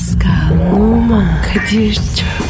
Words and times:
Pascal, 0.00 0.72
Oman, 0.72 1.42
Kadir 1.42 1.94
çok 1.94 2.49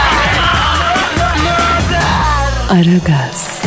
Aragaz, 2.71 3.61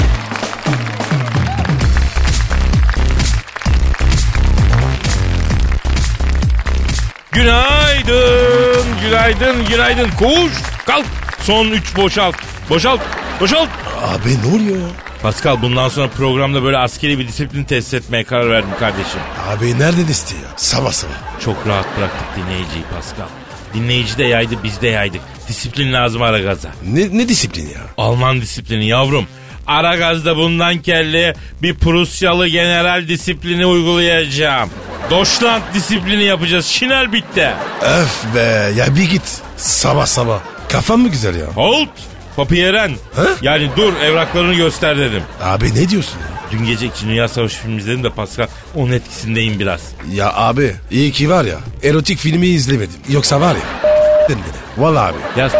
Günaydın, 7.32 8.86
günaydın, 9.02 9.64
günaydın. 9.68 10.08
Koş, 10.18 10.52
kalk. 10.86 11.06
Son 11.42 11.66
üç 11.66 11.96
boşalt. 11.96 12.34
Boşalt, 12.70 13.00
boşalt. 13.40 13.68
Abi 14.02 14.42
ne 14.42 14.56
oluyor 14.56 14.76
ya? 14.76 14.88
Pascal 15.22 15.62
bundan 15.62 15.88
sonra 15.88 16.08
programda 16.08 16.62
böyle 16.62 16.78
askeri 16.78 17.18
bir 17.18 17.28
disiplin 17.28 17.64
test 17.64 17.94
etmeye 17.94 18.24
karar 18.24 18.50
verdim 18.50 18.70
kardeşim. 18.80 19.20
Abi 19.48 19.78
nereden 19.78 20.06
istiyor? 20.06 20.42
Sabah 20.56 20.92
sabah. 20.92 21.40
Çok 21.40 21.66
rahat 21.66 21.86
bıraktık 21.98 22.26
dinleyiciyi 22.36 22.84
Pascal. 22.94 23.43
Dinleyici 23.74 24.18
de 24.18 24.24
yaydı 24.24 24.54
biz 24.64 24.80
de 24.80 24.88
yaydık. 24.88 25.20
Disiplin 25.48 25.92
lazım 25.92 26.22
Aragaz'a. 26.22 26.68
Ne, 26.92 27.18
ne 27.18 27.28
disiplin 27.28 27.64
ya? 27.64 27.80
Alman 27.98 28.40
disiplini 28.40 28.86
yavrum. 28.86 29.26
Aragaz'da 29.66 30.36
bundan 30.36 30.78
kelli 30.78 31.34
bir 31.62 31.74
Prusyalı 31.74 32.48
general 32.48 33.08
disiplini 33.08 33.66
uygulayacağım. 33.66 34.70
Doşland 35.10 35.62
disiplini 35.74 36.24
yapacağız. 36.24 36.66
Şinel 36.66 37.12
bitti. 37.12 37.50
Öf 37.82 38.34
be 38.34 38.72
ya 38.76 38.96
bir 38.96 39.10
git. 39.10 39.22
Sabah 39.56 40.06
sabah. 40.06 40.38
Kafan 40.68 41.00
mı 41.00 41.08
güzel 41.08 41.34
ya? 41.34 41.46
Halt. 41.56 41.88
Papieren. 42.36 42.90
He? 42.90 43.22
Yani 43.42 43.70
dur 43.76 43.92
evraklarını 44.02 44.54
göster 44.54 44.98
dedim. 44.98 45.22
Abi 45.42 45.74
ne 45.74 45.88
diyorsun 45.88 46.18
ya? 46.18 46.33
Dün 46.58 46.66
gece 46.66 46.88
Dünya 47.06 47.28
Savaşı 47.28 47.56
filmi 47.56 47.80
izledim 47.80 48.04
de 48.04 48.10
Pascal 48.10 48.46
onun 48.76 48.92
etkisindeyim 48.92 49.58
biraz. 49.58 49.80
Ya 50.12 50.32
abi 50.34 50.74
iyi 50.90 51.12
ki 51.12 51.30
var 51.30 51.44
ya 51.44 51.58
erotik 51.82 52.18
filmi 52.18 52.46
izlemedim. 52.46 52.94
Yoksa 53.08 53.40
var 53.40 53.54
ya 53.54 53.92
beni. 54.28 54.38
Vallahi 54.78 55.12
abi. 55.12 55.40
Ya 55.40 55.50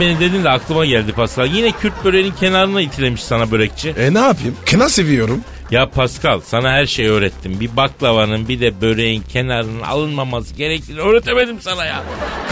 beni 0.00 0.20
dedin 0.20 0.44
de 0.44 0.50
aklıma 0.50 0.86
geldi 0.86 1.12
Pascal. 1.12 1.46
Yine 1.46 1.72
Kürt 1.72 2.04
böreğinin 2.04 2.32
kenarına 2.40 2.80
itilemiş 2.80 3.22
sana 3.22 3.50
börekçi. 3.50 3.88
E 3.98 4.14
ne 4.14 4.18
yapayım? 4.18 4.56
Kına 4.66 4.88
seviyorum. 4.88 5.40
Ya 5.70 5.90
Pascal 5.90 6.40
sana 6.40 6.70
her 6.72 6.86
şeyi 6.86 7.10
öğrettim. 7.10 7.60
Bir 7.60 7.76
baklavanın 7.76 8.48
bir 8.48 8.60
de 8.60 8.80
böreğin 8.80 9.22
kenarının 9.22 9.80
alınmaması 9.80 10.54
gerektiğini 10.54 11.00
öğretemedim 11.00 11.60
sana 11.60 11.84
ya. 11.84 12.02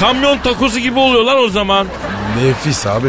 Kamyon 0.00 0.38
takosu 0.38 0.78
gibi 0.78 0.98
oluyor 0.98 1.24
lan 1.24 1.38
o 1.38 1.48
zaman. 1.48 1.86
Nefis 2.44 2.86
abi. 2.86 3.08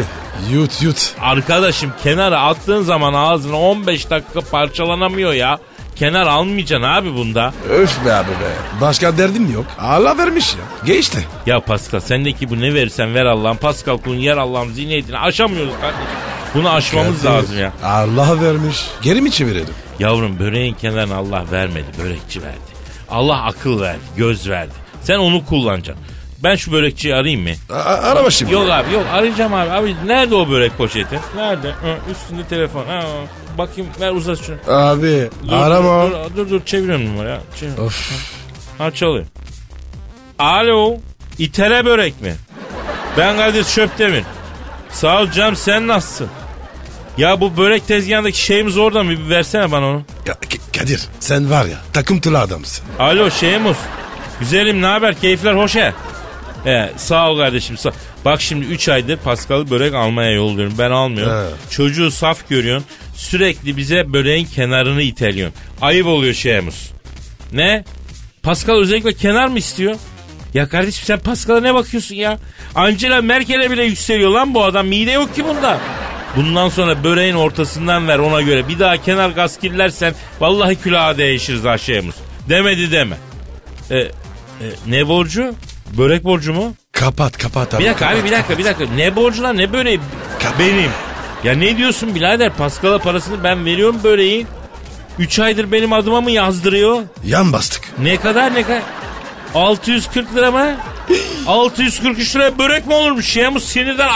Yut 0.50 0.82
yut. 0.82 1.14
Arkadaşım 1.20 1.92
kenara 2.02 2.40
attığın 2.40 2.82
zaman 2.82 3.14
ağzına 3.14 3.56
15 3.56 4.10
dakika 4.10 4.40
parçalanamıyor 4.40 5.32
ya. 5.32 5.58
Kenar 5.96 6.26
almayacaksın 6.26 6.88
abi 6.88 7.14
bunda. 7.14 7.52
Öf 7.70 8.04
be 8.06 8.12
abi 8.14 8.28
be. 8.30 8.80
Başka 8.80 9.18
derdim 9.18 9.52
yok. 9.52 9.64
Allah 9.80 10.18
vermiş 10.18 10.54
ya. 10.54 10.86
Geçti. 10.86 11.18
Ya 11.46 11.60
Pascal 11.60 12.00
sendeki 12.00 12.50
bu 12.50 12.60
ne 12.60 12.74
verirsen 12.74 13.14
ver 13.14 13.24
Allah'ım. 13.24 13.56
Pascal 13.56 13.98
kulun 13.98 14.16
yer 14.16 14.36
Allah'ım 14.36 14.72
zihniyetini 14.72 15.18
aşamıyoruz 15.18 15.72
kardeşim. 15.80 16.06
Bunu 16.54 16.70
aşmamız 16.70 17.22
Kadir, 17.22 17.34
lazım 17.34 17.58
ya. 17.60 17.72
Allah 17.84 18.42
vermiş. 18.42 18.86
Geri 19.02 19.20
mi 19.20 19.30
çevirelim? 19.30 19.74
Yavrum 19.98 20.38
böreğin 20.38 20.74
kenarını 20.74 21.16
Allah 21.16 21.44
vermedi. 21.52 21.86
Börekçi 22.04 22.42
verdi. 22.42 22.72
Allah 23.10 23.42
akıl 23.42 23.80
verdi. 23.80 24.00
Göz 24.16 24.48
verdi. 24.48 24.72
Sen 25.02 25.18
onu 25.18 25.46
kullanacaksın. 25.46 26.04
Ben 26.42 26.56
şu 26.56 26.72
börekçiyi 26.72 27.14
arayayım 27.14 27.42
mı? 27.42 27.50
A- 27.70 27.74
arama 27.82 28.30
şimdi. 28.30 28.52
Yok 28.52 28.70
abi 28.70 28.92
yok 28.94 29.04
arayacağım 29.12 29.54
abi. 29.54 29.70
Abi 29.70 29.96
nerede 30.06 30.34
o 30.34 30.50
börek 30.50 30.78
poşeti? 30.78 31.20
Nerede? 31.36 31.68
Hı, 31.68 31.96
üstünde 32.12 32.44
telefon. 32.44 32.86
Ha, 32.86 33.02
bakayım 33.58 33.90
ver 34.00 34.10
uzat 34.12 34.38
şunu. 34.42 34.56
Abi 34.68 35.28
Dur, 35.48 35.52
arama. 35.52 36.06
Dur, 36.06 36.12
dur, 36.12 36.36
dur, 36.36 36.50
dur 36.50 36.64
çeviriyorum 36.66 37.06
numara 37.06 37.28
ya. 37.28 37.40
Çevir. 37.60 37.78
Of. 37.78 38.12
Ha 38.78 38.90
çalıyor. 38.90 39.24
Alo. 40.38 40.96
İtele 41.38 41.84
börek 41.84 42.20
mi? 42.22 42.34
Ben 43.18 43.36
Kadir 43.36 43.64
Şöptemir. 43.64 44.24
Sağ 44.90 45.20
ol 45.22 45.30
canım 45.30 45.56
sen 45.56 45.88
nasılsın? 45.88 46.28
Ya 47.18 47.40
bu 47.40 47.56
börek 47.56 47.86
tezgahındaki 47.88 48.38
şeyimiz 48.42 48.78
orada 48.78 49.02
mı? 49.02 49.10
Bir 49.10 49.28
versene 49.30 49.72
bana 49.72 49.86
onu. 49.86 50.02
Ya, 50.26 50.34
K- 50.34 50.78
Kadir 50.80 51.00
sen 51.20 51.50
var 51.50 51.64
ya 51.64 51.76
takıntılı 51.92 52.38
adamsın. 52.40 52.84
Alo 52.98 53.30
Şeymus. 53.30 53.76
Güzelim 54.40 54.82
ne 54.82 54.86
haber? 54.86 55.20
Keyifler 55.20 55.54
hoş 55.54 55.74
he. 55.74 55.92
He, 56.64 56.90
sağ 56.96 57.30
ol 57.30 57.38
kardeşim. 57.38 57.76
Sağ. 57.76 57.92
Bak 58.24 58.40
şimdi 58.40 58.66
3 58.66 58.88
aydır 58.88 59.16
Paskal'ı 59.16 59.70
börek 59.70 59.94
almaya 59.94 60.30
yolluyorum. 60.32 60.74
Ben 60.78 60.90
almıyorum. 60.90 61.32
He. 61.32 61.70
Çocuğu 61.70 62.10
saf 62.10 62.48
görüyorsun. 62.48 62.86
Sürekli 63.16 63.76
bize 63.76 64.12
böreğin 64.12 64.44
kenarını 64.44 65.02
iteliyorsun. 65.02 65.58
Ayıp 65.80 66.06
oluyor 66.06 66.34
Şeymus. 66.34 66.90
Ne? 67.52 67.84
Pascal 68.42 68.76
özellikle 68.76 69.12
kenar 69.12 69.46
mı 69.46 69.58
istiyor? 69.58 69.94
Ya 70.54 70.68
kardeşim 70.68 71.04
sen 71.06 71.18
Pascal'a 71.18 71.60
ne 71.60 71.74
bakıyorsun 71.74 72.14
ya? 72.14 72.38
Angela 72.74 73.22
Merkel'e 73.22 73.70
bile 73.70 73.84
yükseliyor 73.84 74.30
lan 74.30 74.54
bu 74.54 74.64
adam. 74.64 74.86
Mide 74.86 75.10
yok 75.10 75.34
ki 75.34 75.44
bunda. 75.44 75.80
Bundan 76.36 76.68
sonra 76.68 77.04
böreğin 77.04 77.34
ortasından 77.34 78.08
ver 78.08 78.18
ona 78.18 78.42
göre. 78.42 78.68
Bir 78.68 78.78
daha 78.78 78.96
kenar 78.96 79.30
gaz 79.30 79.58
kirlersen 79.58 80.14
vallahi 80.40 80.76
külahı 80.76 81.18
değişiriz 81.18 81.66
aşağımız. 81.66 82.14
Demedi 82.48 82.92
deme. 82.92 83.16
E, 83.90 83.96
e, 83.98 84.10
ne 84.86 85.08
borcu? 85.08 85.54
Börek 85.98 86.24
borcu 86.24 86.52
mu? 86.54 86.74
Kapat 86.92 87.38
kapat 87.38 87.74
abi. 87.74 87.82
Bir 87.82 87.88
dakika 87.88 88.04
kapat, 88.08 88.20
abi 88.22 88.26
bir 88.28 88.32
dakika 88.32 88.58
bir 88.58 88.64
dakika. 88.64 88.94
Ne 88.94 89.16
borcu 89.16 89.42
lan 89.42 89.56
ne 89.56 89.72
böreği? 89.72 90.00
Kapat. 90.42 90.58
Benim. 90.58 90.90
Ya 91.44 91.54
ne 91.54 91.76
diyorsun 91.76 92.14
birader? 92.14 92.52
Pascal'a 92.52 92.98
parasını 92.98 93.44
ben 93.44 93.64
veriyorum 93.64 94.00
böreği. 94.04 94.46
3 95.18 95.38
aydır 95.38 95.72
benim 95.72 95.92
adıma 95.92 96.20
mı 96.20 96.30
yazdırıyor? 96.30 97.02
Yan 97.24 97.52
bastık. 97.52 97.84
Ne 97.98 98.16
kadar 98.16 98.54
ne 98.54 98.62
kadar? 98.62 98.82
640 99.54 100.34
lira 100.34 100.50
mı? 100.50 100.76
643 101.46 102.36
liraya 102.36 102.58
börek 102.58 102.86
mi 102.86 102.94
olurmuş? 102.94 103.26
Şeymus 103.26 103.64
sinirden 103.64 104.08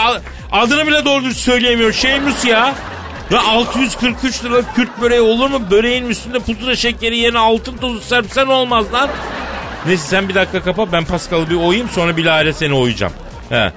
adını 0.53 0.87
bile 0.87 1.05
doğru 1.05 1.35
söyleyemiyor. 1.35 1.93
Şeymus 1.93 2.45
ya. 2.45 2.75
Ya 3.31 3.41
643 3.43 4.45
lira 4.45 4.63
Kürt 4.77 5.01
böreği 5.01 5.21
olur 5.21 5.51
mu? 5.51 5.61
Böreğin 5.71 6.09
üstünde 6.09 6.39
pudra 6.39 6.77
şekeri 6.77 7.19
yerine 7.19 7.39
altın 7.39 7.77
tozu 7.77 8.01
serpsen 8.01 8.47
olmaz 8.47 8.93
lan. 8.93 9.11
Neyse 9.87 10.07
sen 10.09 10.29
bir 10.29 10.35
dakika 10.35 10.63
kapa 10.63 10.93
ben 10.93 11.05
Paskal'ı 11.05 11.51
bir 11.51 11.55
oyayım 11.55 11.89
sonra 11.89 12.17
bilahare 12.17 12.53
seni 12.53 12.75
oyacağım. 12.75 13.13
He. 13.49 13.73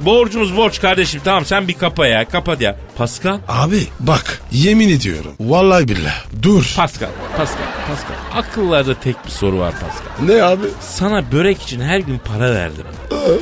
Borcumuz 0.00 0.56
borç 0.56 0.80
kardeşim 0.80 1.20
tamam 1.24 1.44
sen 1.44 1.68
bir 1.68 1.74
kapa 1.74 2.06
ya 2.06 2.28
kapat 2.28 2.60
ya. 2.60 2.76
Pascal? 2.96 3.38
Abi 3.48 3.80
bak 4.00 4.42
yemin 4.52 4.88
ediyorum. 4.88 5.32
Vallahi 5.40 5.88
billah. 5.88 6.24
Dur. 6.42 6.72
Pascal, 6.76 7.08
Pascal, 7.36 7.64
Pascal. 7.88 8.38
Akıllarda 8.40 8.94
tek 9.00 9.24
bir 9.26 9.30
soru 9.30 9.58
var 9.58 9.72
Pascal. 9.72 10.34
ne 10.34 10.42
abi? 10.42 10.64
Sana 10.80 11.32
börek 11.32 11.62
için 11.62 11.80
her 11.80 11.98
gün 11.98 12.18
para 12.18 12.54
verdim. 12.54 12.84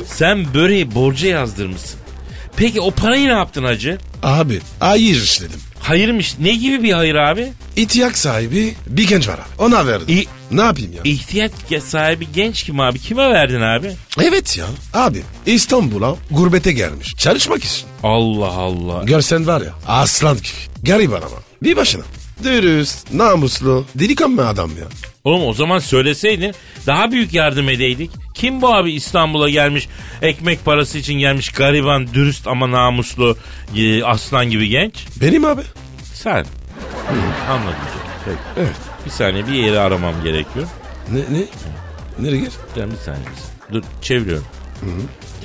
Sen 0.05 0.53
böreği 0.53 0.95
borca 0.95 1.27
yazdırmışsın. 1.29 1.99
Peki 2.55 2.81
o 2.81 2.91
parayı 2.91 3.27
ne 3.27 3.31
yaptın 3.33 3.63
hacı? 3.63 3.97
Abi 4.23 4.61
hayır 4.79 5.15
işledim. 5.23 5.59
Hayırmış. 5.83 6.35
Ne 6.39 6.55
gibi 6.55 6.83
bir 6.83 6.91
hayır 6.93 7.15
abi? 7.15 7.47
İhtiyaç 7.75 8.15
sahibi 8.15 8.75
bir 8.87 9.07
genç 9.07 9.27
var 9.27 9.33
abi. 9.33 9.63
Ona 9.63 9.87
verdim. 9.87 10.07
İ- 10.09 10.27
ne 10.51 10.61
yapayım 10.61 10.93
ya? 10.93 10.99
İhtiyaç 11.03 11.51
sahibi 11.83 12.27
genç 12.35 12.63
kim 12.63 12.79
abi? 12.79 12.99
Kime 12.99 13.29
verdin 13.29 13.61
abi? 13.61 13.91
evet 14.23 14.57
ya. 14.57 14.65
Abi 14.93 15.23
İstanbul'a 15.45 16.15
gurbete 16.31 16.71
gelmiş. 16.71 17.15
Çalışmak 17.17 17.63
için. 17.63 17.85
Allah 18.03 18.47
Allah. 18.51 19.03
Görsen 19.03 19.47
var 19.47 19.61
ya 19.61 19.73
aslan 19.87 20.35
gibi. 20.37 20.83
Gariban 20.83 21.17
ama. 21.17 21.37
Bir 21.63 21.75
başına. 21.75 22.03
Dürüst, 22.43 23.13
namuslu, 23.13 23.85
delikanlı 23.95 24.47
adam 24.47 24.69
ya. 24.69 24.85
Oğlum 25.23 25.47
o 25.47 25.53
zaman 25.53 25.79
söyleseydin 25.79 26.55
daha 26.87 27.11
büyük 27.11 27.33
yardım 27.33 27.69
edeydik. 27.69 28.11
Kim 28.33 28.61
bu 28.61 28.73
abi 28.75 28.91
İstanbul'a 28.91 29.49
gelmiş 29.49 29.87
ekmek 30.21 30.65
parası 30.65 30.97
için 30.97 31.13
gelmiş 31.13 31.49
gariban 31.49 32.07
dürüst 32.13 32.47
ama 32.47 32.71
namuslu 32.71 33.37
e, 33.75 34.03
aslan 34.03 34.49
gibi 34.49 34.67
genç? 34.69 34.93
Benim 35.21 35.45
abi. 35.45 35.61
Sen. 36.13 36.45
Anladım. 37.49 37.65
canım. 37.65 38.07
Peki. 38.25 38.37
Evet. 38.57 38.75
Bir 39.05 39.11
saniye 39.11 39.47
bir 39.47 39.53
yeri 39.53 39.79
aramam 39.79 40.23
gerekiyor. 40.23 40.67
Ne? 41.11 41.19
Ne? 41.19 41.45
Nereye 42.19 42.37
gel? 42.37 42.51
Can 42.75 42.91
bir 42.91 42.97
saniye. 42.97 43.25
bir 43.25 43.41
saniye. 43.41 43.73
Dur 43.73 43.83
çeviriyorum. 44.01 44.45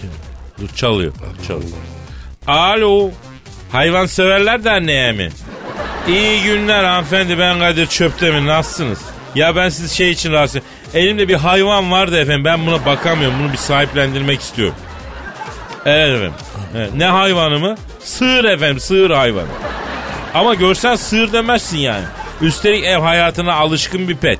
Çevir. 0.01 0.11
Dur 0.69 0.77
çalıyor. 0.77 1.13
Çalıyor. 1.49 1.71
Alo. 2.47 3.11
Hayvan 3.73 4.07
severler 4.07 4.65
derneği 4.65 5.13
mi? 5.13 5.29
İyi 6.09 6.43
günler 6.43 6.85
hanımefendi 6.85 7.39
ben 7.39 7.59
Kadir 7.59 7.87
Çöptemir 7.87 8.47
nasılsınız? 8.47 8.99
Ya 9.35 9.57
ben 9.57 9.69
sizi 9.69 9.97
şey 9.97 10.11
için 10.11 10.33
rahatsız 10.33 10.63
Elimde 10.95 11.29
bir 11.29 11.35
hayvan 11.35 11.91
vardı 11.91 12.21
efendim 12.21 12.45
ben 12.45 12.67
buna 12.67 12.87
bakamıyorum 12.87 13.39
bunu 13.43 13.53
bir 13.53 13.57
sahiplendirmek 13.59 14.41
istiyorum. 14.41 14.75
Evet 15.87 16.15
efendim. 16.17 16.35
Evet, 16.77 16.95
Ne 16.95 17.05
hayvanı 17.05 17.59
mı? 17.59 17.75
Sığır 18.01 18.45
efendim 18.45 18.81
sığır 18.81 19.11
hayvanı. 19.11 19.47
Ama 20.35 20.55
görsen 20.55 20.97
sığır 20.97 21.33
demezsin 21.33 21.79
yani. 21.79 22.05
Üstelik 22.41 22.85
ev 22.85 22.99
hayatına 22.99 23.55
alışkın 23.55 24.09
bir 24.09 24.17
pet. 24.17 24.39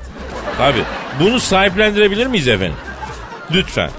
Tabi. 0.57 0.77
Bunu 1.19 1.39
sahiplendirebilir 1.39 2.27
miyiz 2.27 2.47
efendim? 2.47 2.75
Lütfen. 3.51 3.89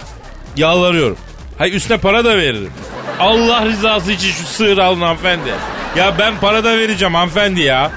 Yalvarıyorum. 0.56 1.16
Hay 1.58 1.76
üstüne 1.76 1.98
para 1.98 2.24
da 2.24 2.36
veririm. 2.36 2.72
Allah 3.20 3.66
rızası 3.66 4.12
için 4.12 4.32
şu 4.32 4.44
sığır 4.46 4.78
alın 4.78 5.00
hanımefendi. 5.00 5.50
Ya 5.96 6.18
ben 6.18 6.40
para 6.40 6.64
da 6.64 6.78
vereceğim 6.78 7.14
hanımefendi 7.14 7.60
ya. 7.60 7.90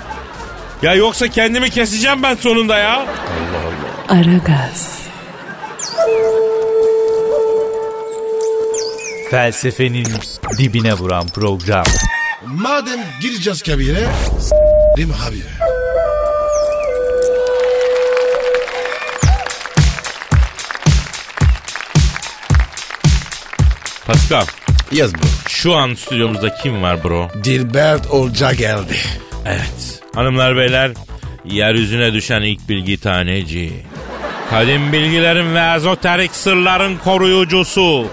Ya 0.82 0.94
yoksa 0.94 1.28
kendimi 1.28 1.70
keseceğim 1.70 2.24
ben 2.24 2.36
sonunda 2.36 2.78
ya. 2.78 3.06
Aragaz, 4.10 5.00
Felsefenin 9.32 10.08
dibine 10.58 10.94
vuran 10.94 11.28
program. 11.28 11.84
Madem 12.46 13.00
gireceğiz 13.22 13.62
kabire 13.64 14.08
s**rim 14.40 15.12
abi. 15.28 15.44
Pascal 24.06 24.63
Yaz 24.94 25.14
bro. 25.14 25.20
şu 25.48 25.76
an 25.76 25.94
stüdyomuzda 25.94 26.56
kim 26.56 26.82
var 26.82 27.04
bro? 27.04 27.30
Dilbert 27.44 28.08
Olca 28.12 28.54
geldi. 28.54 28.98
Evet. 29.46 30.02
Hanımlar 30.16 30.58
beyler 30.58 30.92
yeryüzüne 31.46 32.14
düşen 32.14 32.42
ilk 32.42 32.70
bilgi 32.70 32.98
taneci. 32.98 33.74
Kadim 34.50 34.94
bilgilerin 34.94 35.56
ve 35.56 35.76
ezoterik 35.76 36.36
sırların 36.36 36.98
koruyucusu. 36.98 38.08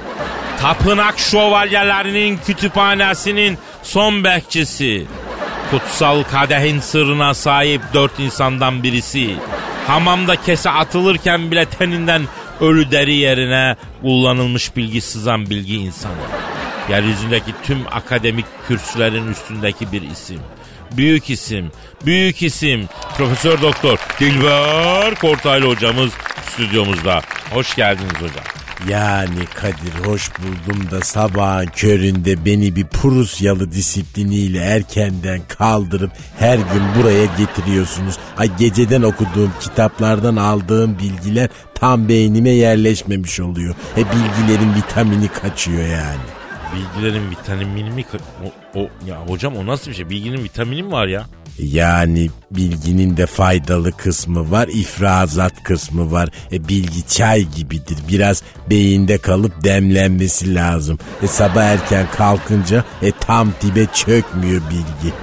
Tapınak 0.60 1.18
şövalyelerinin 1.18 2.38
kütüphanesinin 2.46 3.58
son 3.82 4.24
bekçisi. 4.24 5.06
Kutsal 5.70 6.22
kadehin 6.22 6.80
sırrına 6.80 7.34
sahip 7.34 7.80
dört 7.94 8.18
insandan 8.18 8.82
birisi. 8.82 9.34
Hamamda 9.86 10.36
kese 10.36 10.70
atılırken 10.70 11.50
bile 11.50 11.66
teninden 11.66 12.22
ölü 12.60 12.90
deri 12.90 13.14
yerine 13.14 13.76
kullanılmış 14.02 14.76
bilgi 14.76 15.00
sızan 15.00 15.50
bilgi 15.50 15.76
insanı. 15.76 16.12
Yeryüzündeki 16.90 17.52
tüm 17.62 17.78
akademik 17.90 18.46
kürsülerin 18.69 19.28
üstündeki 19.28 19.92
bir 19.92 20.02
isim. 20.02 20.40
Büyük 20.96 21.31
isim, 21.31 21.70
büyük 22.06 22.42
isim. 22.42 22.88
Profesör 23.16 23.62
Doktor 23.62 23.98
Dilber 24.20 25.14
Kortaylı 25.14 25.69
hocamız 25.69 26.10
stüdyomuzda. 26.52 27.20
Hoş 27.52 27.75
geldiniz 27.76 28.14
hocam. 28.14 28.44
Yani 28.88 29.46
Kadir 29.54 30.06
hoş 30.06 30.31
buldum 30.38 30.90
da 30.90 31.00
sabahın 31.00 31.66
köründe 31.66 32.44
beni 32.44 32.76
bir 32.76 32.87
Prusyalı 32.87 33.72
disipliniyle 33.72 34.58
erkenden 34.58 35.40
kaldırıp 35.48 36.10
her 36.38 36.56
gün 36.56 36.82
buraya 36.98 37.25
getiriyorsunuz. 37.25 38.14
Ay 38.37 38.56
geceden 38.56 39.02
okuduğum 39.02 39.52
kitaplardan 39.60 40.37
aldığım 40.37 40.98
bilgiler 40.98 41.48
tam 41.75 42.08
beynime 42.08 42.50
yerleşmemiş 42.50 43.40
oluyor. 43.40 43.75
E 43.96 44.00
bilgilerin 44.00 44.75
vitamini 44.75 45.28
kaçıyor 45.28 45.87
yani. 45.87 46.39
Bilgilerin 46.75 47.31
vitamini 47.31 47.90
mi? 47.90 48.05
O, 48.75 48.81
o, 48.81 48.88
ya 49.06 49.17
hocam 49.26 49.56
o 49.56 49.67
nasıl 49.67 49.90
bir 49.90 49.96
şey? 49.96 50.11
Bilginin 50.11 50.44
vitamini 50.44 50.82
mi 50.82 50.93
var 50.93 51.06
ya? 51.06 51.26
Yani 51.58 52.31
bilginin 52.50 53.17
de 53.17 53.26
faydalı 53.26 53.93
kısmı 53.93 54.50
var, 54.50 54.69
ifrazat 54.69 55.62
kısmı 55.62 56.12
var. 56.12 56.28
E, 56.52 56.69
bilgi 56.69 57.06
çay 57.06 57.43
gibidir. 57.43 57.99
Biraz 58.08 58.43
beyinde 58.70 59.19
kalıp 59.19 59.64
demlenmesi 59.64 60.55
lazım. 60.55 60.99
E, 61.22 61.26
sabah 61.26 61.62
erken 61.62 62.06
kalkınca 62.17 62.84
e, 63.02 63.12
tam 63.12 63.52
dibe 63.62 63.87
çökmüyor 63.87 64.62
bilgi. 64.70 65.14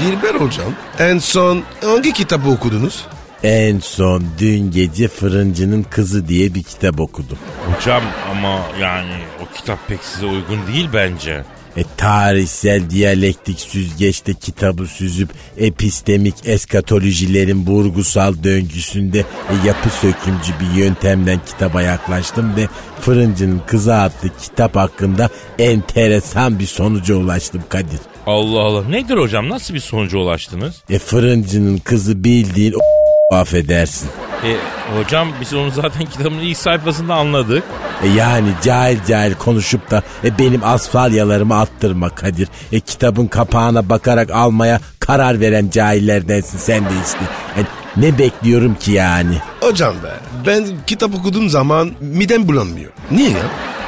Dilber 0.00 0.34
hocam 0.34 0.72
en 0.98 1.18
son 1.18 1.62
hangi 1.84 2.12
kitabı 2.12 2.50
okudunuz? 2.50 3.06
En 3.42 3.78
son 3.78 4.24
dün 4.38 4.70
gece 4.70 5.08
Fırıncının 5.08 5.82
Kızı 5.82 6.28
diye 6.28 6.54
bir 6.54 6.62
kitap 6.62 7.00
okudum. 7.00 7.38
Hocam 7.66 8.02
ama 8.30 8.60
yani 8.80 9.12
o 9.42 9.56
kitap 9.56 9.88
pek 9.88 10.04
size 10.04 10.26
uygun 10.26 10.66
değil 10.72 10.88
bence. 10.94 11.44
E, 11.76 11.82
tarihsel 11.96 12.90
diyalektik 12.90 13.60
süzgeçte 13.60 14.34
kitabı 14.34 14.86
süzüp 14.86 15.30
epistemik 15.58 16.34
eskatolojilerin 16.44 17.66
vurgusal 17.66 18.34
döngüsünde 18.44 19.18
e, 19.18 19.66
yapı 19.66 19.90
sökümcü 19.90 20.52
bir 20.60 20.80
yöntemden 20.80 21.40
kitaba 21.46 21.82
yaklaştım 21.82 22.56
ve 22.56 22.68
Fırıncının 23.00 23.62
Kızı 23.66 23.94
adlı 23.94 24.28
kitap 24.42 24.76
hakkında 24.76 25.28
enteresan 25.58 26.58
bir 26.58 26.66
sonuca 26.66 27.14
ulaştım 27.14 27.62
Kadir. 27.68 28.00
Allah 28.26 28.60
Allah. 28.60 28.88
Nedir 28.88 29.16
hocam? 29.16 29.48
Nasıl 29.48 29.74
bir 29.74 29.80
sonuca 29.80 30.18
ulaştınız? 30.18 30.82
E 30.90 30.98
fırıncının 30.98 31.78
kızı 31.78 32.24
bildiğin 32.24 32.72
o 32.72 32.99
affedersin. 33.30 34.08
E, 34.44 34.56
hocam 34.98 35.28
biz 35.40 35.54
onu 35.54 35.70
zaten 35.70 36.06
kitabın 36.06 36.38
ilk 36.38 36.56
sayfasında 36.56 37.14
anladık. 37.14 37.64
E 38.02 38.08
yani 38.08 38.48
cahil 38.62 38.98
cahil 39.08 39.34
konuşup 39.34 39.90
da 39.90 40.02
e 40.24 40.38
benim 40.38 40.64
asfalyalarımı 40.64 41.60
attırma 41.60 42.08
Kadir. 42.08 42.48
E 42.72 42.80
kitabın 42.80 43.26
kapağına 43.26 43.88
bakarak 43.88 44.30
almaya 44.30 44.80
karar 45.00 45.40
veren 45.40 45.70
cahillerdensin 45.70 46.58
sen 46.58 46.84
de 46.84 46.88
işte. 47.06 47.18
E, 47.56 47.60
ne 47.96 48.18
bekliyorum 48.18 48.74
ki 48.74 48.92
yani? 48.92 49.34
Hocam 49.60 49.94
be 49.94 50.12
ben 50.46 50.64
kitap 50.86 51.14
okuduğum 51.14 51.48
zaman 51.48 51.90
midem 52.00 52.48
bulanmıyor. 52.48 52.92
Niye 53.10 53.30
ya? 53.30 53.42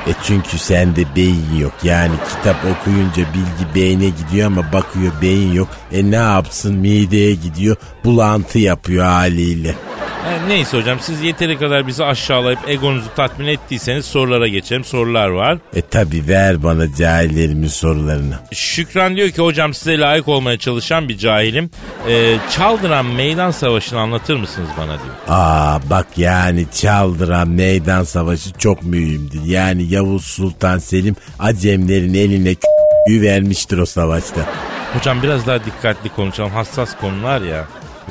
E 0.07 0.13
çünkü 0.27 0.59
sende 0.59 1.17
beyin 1.17 1.57
yok. 1.61 1.73
Yani 1.83 2.15
kitap 2.29 2.57
okuyunca 2.65 3.23
bilgi 3.35 3.75
beyne 3.75 4.09
gidiyor 4.09 4.47
ama 4.47 4.73
bakıyor 4.73 5.13
beyin 5.23 5.53
yok. 5.53 5.69
E 5.93 6.11
ne 6.11 6.17
yapsın 6.17 6.75
mideye 6.77 7.35
gidiyor 7.35 7.77
bulantı 8.05 8.59
yapıyor 8.59 9.05
haliyle. 9.05 9.75
Neyse 10.49 10.79
hocam 10.79 10.99
siz 11.01 11.23
yeteri 11.23 11.59
kadar 11.59 11.87
bizi 11.87 12.05
aşağılayıp 12.05 12.59
egonuzu 12.69 13.09
tatmin 13.17 13.47
ettiyseniz 13.47 14.05
sorulara 14.07 14.49
geçelim. 14.49 14.85
Sorular 14.85 15.29
var. 15.29 15.59
E 15.75 15.83
tabi 15.83 16.29
ver 16.29 16.63
bana 16.63 16.95
cahillerimin 16.95 17.69
sorularını. 17.69 18.35
Şükran 18.53 19.17
diyor 19.17 19.31
ki 19.31 19.43
hocam 19.43 19.75
size 19.75 19.99
layık 19.99 20.29
olmaya 20.29 20.59
çalışan 20.59 21.09
bir 21.09 21.19
cahilim. 21.19 21.71
E, 22.09 22.37
Çaldıran 22.57 23.07
Meydan 23.07 23.51
Savaşı'nı 23.51 24.01
anlatır 24.01 24.37
mısınız 24.37 24.69
bana 24.79 24.87
diyor. 24.87 25.15
Aa 25.29 25.81
bak 25.91 26.07
yani 26.17 26.67
çaldıran 26.81 27.49
meydan 27.49 28.05
savaşı 28.05 28.53
çok 28.59 28.83
mühimdir. 28.83 29.41
Yani 29.45 29.83
Yavuz 29.83 30.25
Sultan 30.25 30.79
Selim 30.79 31.17
Acemlerin 31.39 32.15
eline 32.15 32.55
vermiştir 33.09 33.79
o 33.79 33.87
savaşta. 33.87 34.41
Hocam 34.95 35.23
biraz 35.23 35.47
daha 35.47 35.65
dikkatli 35.65 36.09
konuşalım. 36.09 36.51
Hassas 36.51 36.97
konular 37.01 37.41
ya 37.41 37.65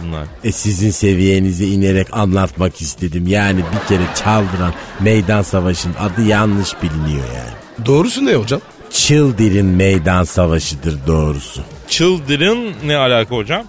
bunlar. 0.04 0.28
E 0.44 0.52
sizin 0.52 0.92
seviyenize 0.92 1.66
inerek 1.66 2.08
anlatmak 2.12 2.82
istedim. 2.82 3.28
Yani 3.28 3.60
bir 3.60 3.88
kere 3.88 4.08
çaldıran 4.16 4.74
meydan 5.00 5.42
savaşının 5.42 5.96
adı 6.00 6.22
yanlış 6.22 6.74
biliniyor 6.84 7.26
yani. 7.36 7.86
Doğrusu 7.86 8.26
ne 8.26 8.36
hocam? 8.36 8.62
Çıldir'in 8.90 9.66
meydan 9.66 10.24
savaşıdır 10.24 10.98
doğrusu. 11.08 11.62
Çıldırın 11.88 12.74
ne 12.86 12.96
alaka 12.98 13.36
hocam? 13.36 13.66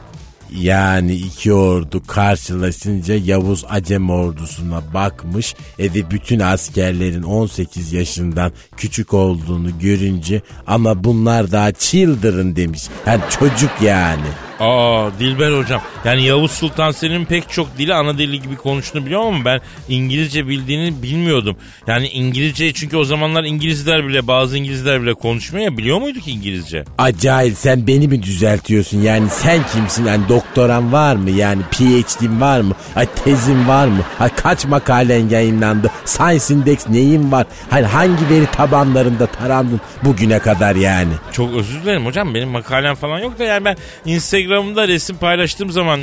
Yani 0.58 1.14
iki 1.14 1.52
ordu 1.52 2.02
karşılaşınca 2.06 3.14
Yavuz 3.14 3.64
Acem 3.68 4.10
ordusuna 4.10 4.94
bakmış 4.94 5.54
e 5.78 5.84
ve 5.84 6.10
bütün 6.10 6.40
askerlerin 6.40 7.22
18 7.22 7.92
yaşından 7.92 8.52
küçük 8.76 9.14
olduğunu 9.14 9.78
görünce 9.78 10.42
ama 10.66 11.04
bunlar 11.04 11.52
daha 11.52 11.72
children 11.72 12.56
demiş. 12.56 12.82
Yani 13.06 13.20
çocuk 13.38 13.70
yani. 13.82 14.28
Aa 14.62 15.10
Dilber 15.18 15.58
hocam. 15.58 15.82
Yani 16.04 16.24
Yavuz 16.24 16.50
Sultan 16.50 16.90
Selim'in 16.90 17.24
pek 17.24 17.50
çok 17.50 17.78
dili 17.78 17.94
ana 17.94 18.18
dili 18.18 18.42
gibi 18.42 18.56
konuştuğunu 18.56 19.06
biliyorum 19.06 19.26
ama 19.26 19.44
ben 19.44 19.60
İngilizce 19.88 20.48
bildiğini 20.48 21.02
bilmiyordum. 21.02 21.56
Yani 21.86 22.08
İngilizce 22.08 22.72
çünkü 22.72 22.96
o 22.96 23.04
zamanlar 23.04 23.44
İngilizler 23.44 24.06
bile 24.06 24.26
bazı 24.26 24.58
İngilizler 24.58 25.02
bile 25.02 25.14
konuşmuyor 25.14 25.64
ya. 25.70 25.76
Biliyor 25.78 26.00
muyduk 26.00 26.28
İngilizce? 26.28 26.84
Acayip. 26.98 27.56
Sen 27.56 27.86
beni 27.86 28.08
mi 28.08 28.22
düzeltiyorsun? 28.22 29.02
Yani 29.02 29.28
sen 29.30 29.60
kimsin? 29.72 30.06
Yani 30.06 30.28
doktoran 30.28 30.92
var 30.92 31.16
mı? 31.16 31.30
Yani 31.30 31.62
PhD'in 31.70 32.40
var 32.40 32.60
mı? 32.60 32.74
Ay 32.96 33.06
tezin 33.24 33.68
var 33.68 33.86
mı? 33.86 34.00
Ay 34.20 34.28
kaç 34.36 34.64
makalen 34.64 35.28
yayınlandı? 35.28 35.90
Science 36.04 36.54
Index 36.54 36.88
neyin 36.88 37.32
var? 37.32 37.46
Hani 37.70 37.86
hangi 37.86 38.28
veri 38.30 38.46
tabanlarında 38.46 39.26
tarandın 39.26 39.80
bugüne 40.04 40.38
kadar 40.38 40.76
yani? 40.76 41.12
Çok 41.32 41.54
özür 41.54 41.82
dilerim 41.82 42.06
hocam. 42.06 42.34
Benim 42.34 42.48
makalem 42.48 42.94
falan 42.94 43.18
yok 43.18 43.38
da 43.38 43.44
yani 43.44 43.64
ben 43.64 43.76
Instagram'da 44.52 44.88
resim 44.88 45.16
paylaştığım 45.16 45.70
zaman 45.70 46.00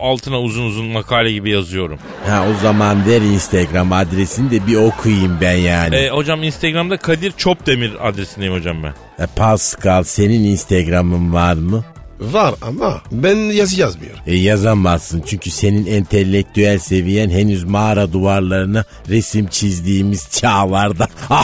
altına 0.00 0.40
uzun 0.40 0.66
uzun 0.66 0.86
makale 0.86 1.32
gibi 1.32 1.50
yazıyorum. 1.50 1.98
ha 2.28 2.44
o 2.50 2.60
zaman 2.62 3.06
ver 3.06 3.20
Instagram 3.20 3.92
adresini 3.92 4.50
de 4.50 4.66
bir 4.66 4.76
okuyayım 4.76 5.38
ben 5.40 5.56
yani 5.56 5.96
E, 5.96 6.08
hocam 6.10 6.42
Instagram'da 6.42 6.96
Kadir 6.96 7.32
Çopdemir 7.32 8.08
adresindeyim 8.08 8.54
hocam 8.54 8.82
ben. 8.82 8.94
E, 9.24 9.26
Pascal 9.36 10.02
senin 10.02 10.44
Instagram'ın 10.44 11.32
var 11.32 11.54
mı? 11.54 11.84
Var 12.20 12.54
ama 12.62 13.00
ben 13.12 13.36
yazı 13.36 13.80
yazmıyorum. 13.80 14.20
E 14.26 14.34
yazamazsın 14.36 15.22
çünkü 15.26 15.50
senin 15.50 15.86
entelektüel 15.86 16.78
seviyen 16.78 17.30
henüz 17.30 17.64
mağara 17.64 18.12
duvarlarına 18.12 18.84
resim 19.08 19.46
çizdiğimiz 19.46 20.30
çağlarda. 20.30 21.08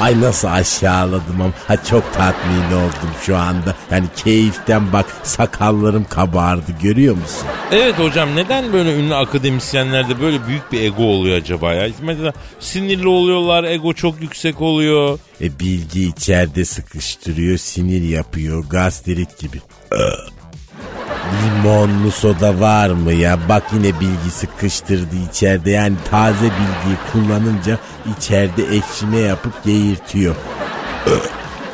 Ay 0.00 0.20
nasıl 0.20 0.48
aşağıladım 0.48 1.40
ama 1.40 1.52
ha, 1.68 1.84
çok 1.84 2.12
tatmin 2.14 2.76
oldum 2.76 3.10
şu 3.26 3.36
anda. 3.36 3.74
Yani 3.90 4.06
keyiften 4.24 4.92
bak 4.92 5.06
sakallarım 5.22 6.04
kabardı 6.04 6.72
görüyor 6.82 7.14
musun? 7.16 7.46
Evet 7.72 7.98
hocam 7.98 8.36
neden 8.36 8.72
böyle 8.72 8.96
ünlü 8.96 9.14
akademisyenlerde 9.14 10.20
böyle 10.20 10.46
büyük 10.46 10.72
bir 10.72 10.80
ego 10.80 11.02
oluyor 11.02 11.36
acaba 11.36 11.74
ya? 11.74 11.88
Mesela 12.02 12.32
sinirli 12.60 13.08
oluyorlar, 13.08 13.64
ego 13.64 13.92
çok 13.92 14.20
yüksek 14.22 14.60
oluyor. 14.60 15.18
E 15.40 15.58
bilgi 15.60 16.08
içeride 16.08 16.64
sıkıştırıyor, 16.64 17.58
sinir 17.58 18.02
yapıyor, 18.08 18.64
gastrit 18.70 19.38
gibi. 19.38 19.60
Limonlu 21.44 22.10
soda 22.10 22.60
var 22.60 22.88
mı 22.88 23.12
ya? 23.12 23.38
Bak 23.48 23.62
yine 23.72 24.00
bilgi 24.00 24.30
sıkıştırdı 24.30 25.16
içeride. 25.30 25.70
Yani 25.70 25.96
taze 26.10 26.44
bilgiyi 26.44 26.96
kullanınca 27.12 27.78
içeride 28.18 28.62
ekşime 28.76 29.18
yapıp 29.18 29.64
geğirtiyor. 29.64 30.34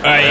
Ay 0.04 0.25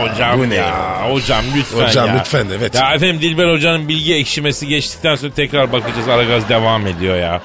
hocam 0.00 0.38
bu 0.38 0.50
ne 0.50 0.54
ya. 0.54 0.66
ya? 0.66 1.10
Hocam 1.12 1.44
lütfen 1.56 1.86
Hocam 1.88 2.08
ya. 2.08 2.14
lütfen, 2.18 2.46
evet. 2.58 2.74
Ya 2.74 2.94
efendim 2.94 3.20
Dilber 3.22 3.52
hocanın 3.52 3.88
bilgi 3.88 4.14
ekşimesi 4.14 4.66
geçtikten 4.66 5.16
sonra 5.16 5.32
tekrar 5.32 5.72
bakacağız. 5.72 6.08
Aragaz 6.08 6.48
devam 6.48 6.86
ediyor 6.86 7.16
ya. 7.16 7.42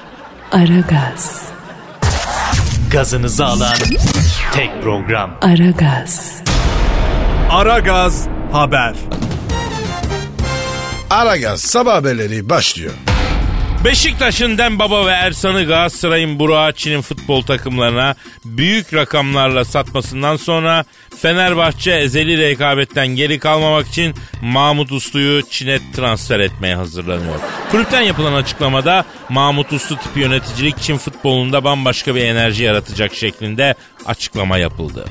Aragaz, 0.52 1.42
Gazınızı 2.90 3.44
alan 3.44 3.74
tek 4.52 4.82
program. 4.82 5.38
Aragaz, 5.40 6.42
Aragaz 7.50 8.28
Haber. 8.52 8.94
Aragaz 11.10 11.60
sabah 11.60 11.94
haberleri 11.94 12.48
başlıyor. 12.48 12.92
Beşiktaş'ın 13.84 14.58
Dembaba 14.58 15.06
ve 15.06 15.10
Ersan'ı 15.10 15.64
Galatasaray'ın 15.64 16.38
Buraçi'nin 16.38 17.00
futbol 17.00 17.42
takımlarına 17.42 18.14
büyük 18.44 18.94
rakamlarla 18.94 19.64
satmasından 19.64 20.36
sonra 20.36 20.84
Fenerbahçe 21.18 21.90
ezeli 21.90 22.38
rekabetten 22.38 23.06
geri 23.06 23.38
kalmamak 23.38 23.88
için 23.88 24.14
Mahmut 24.42 24.92
Uslu'yu 24.92 25.42
Çin'e 25.50 25.78
transfer 25.96 26.40
etmeye 26.40 26.76
hazırlanıyor. 26.76 27.34
Kulüpten 27.70 28.00
yapılan 28.00 28.32
açıklamada 28.32 29.04
Mahmut 29.28 29.72
Uslu 29.72 29.96
tipi 29.96 30.20
yöneticilik 30.20 30.78
Çin 30.78 30.96
futbolunda 30.96 31.64
bambaşka 31.64 32.14
bir 32.14 32.24
enerji 32.24 32.64
yaratacak 32.64 33.14
şeklinde 33.14 33.74
açıklama 34.06 34.58
yapıldı. 34.58 35.04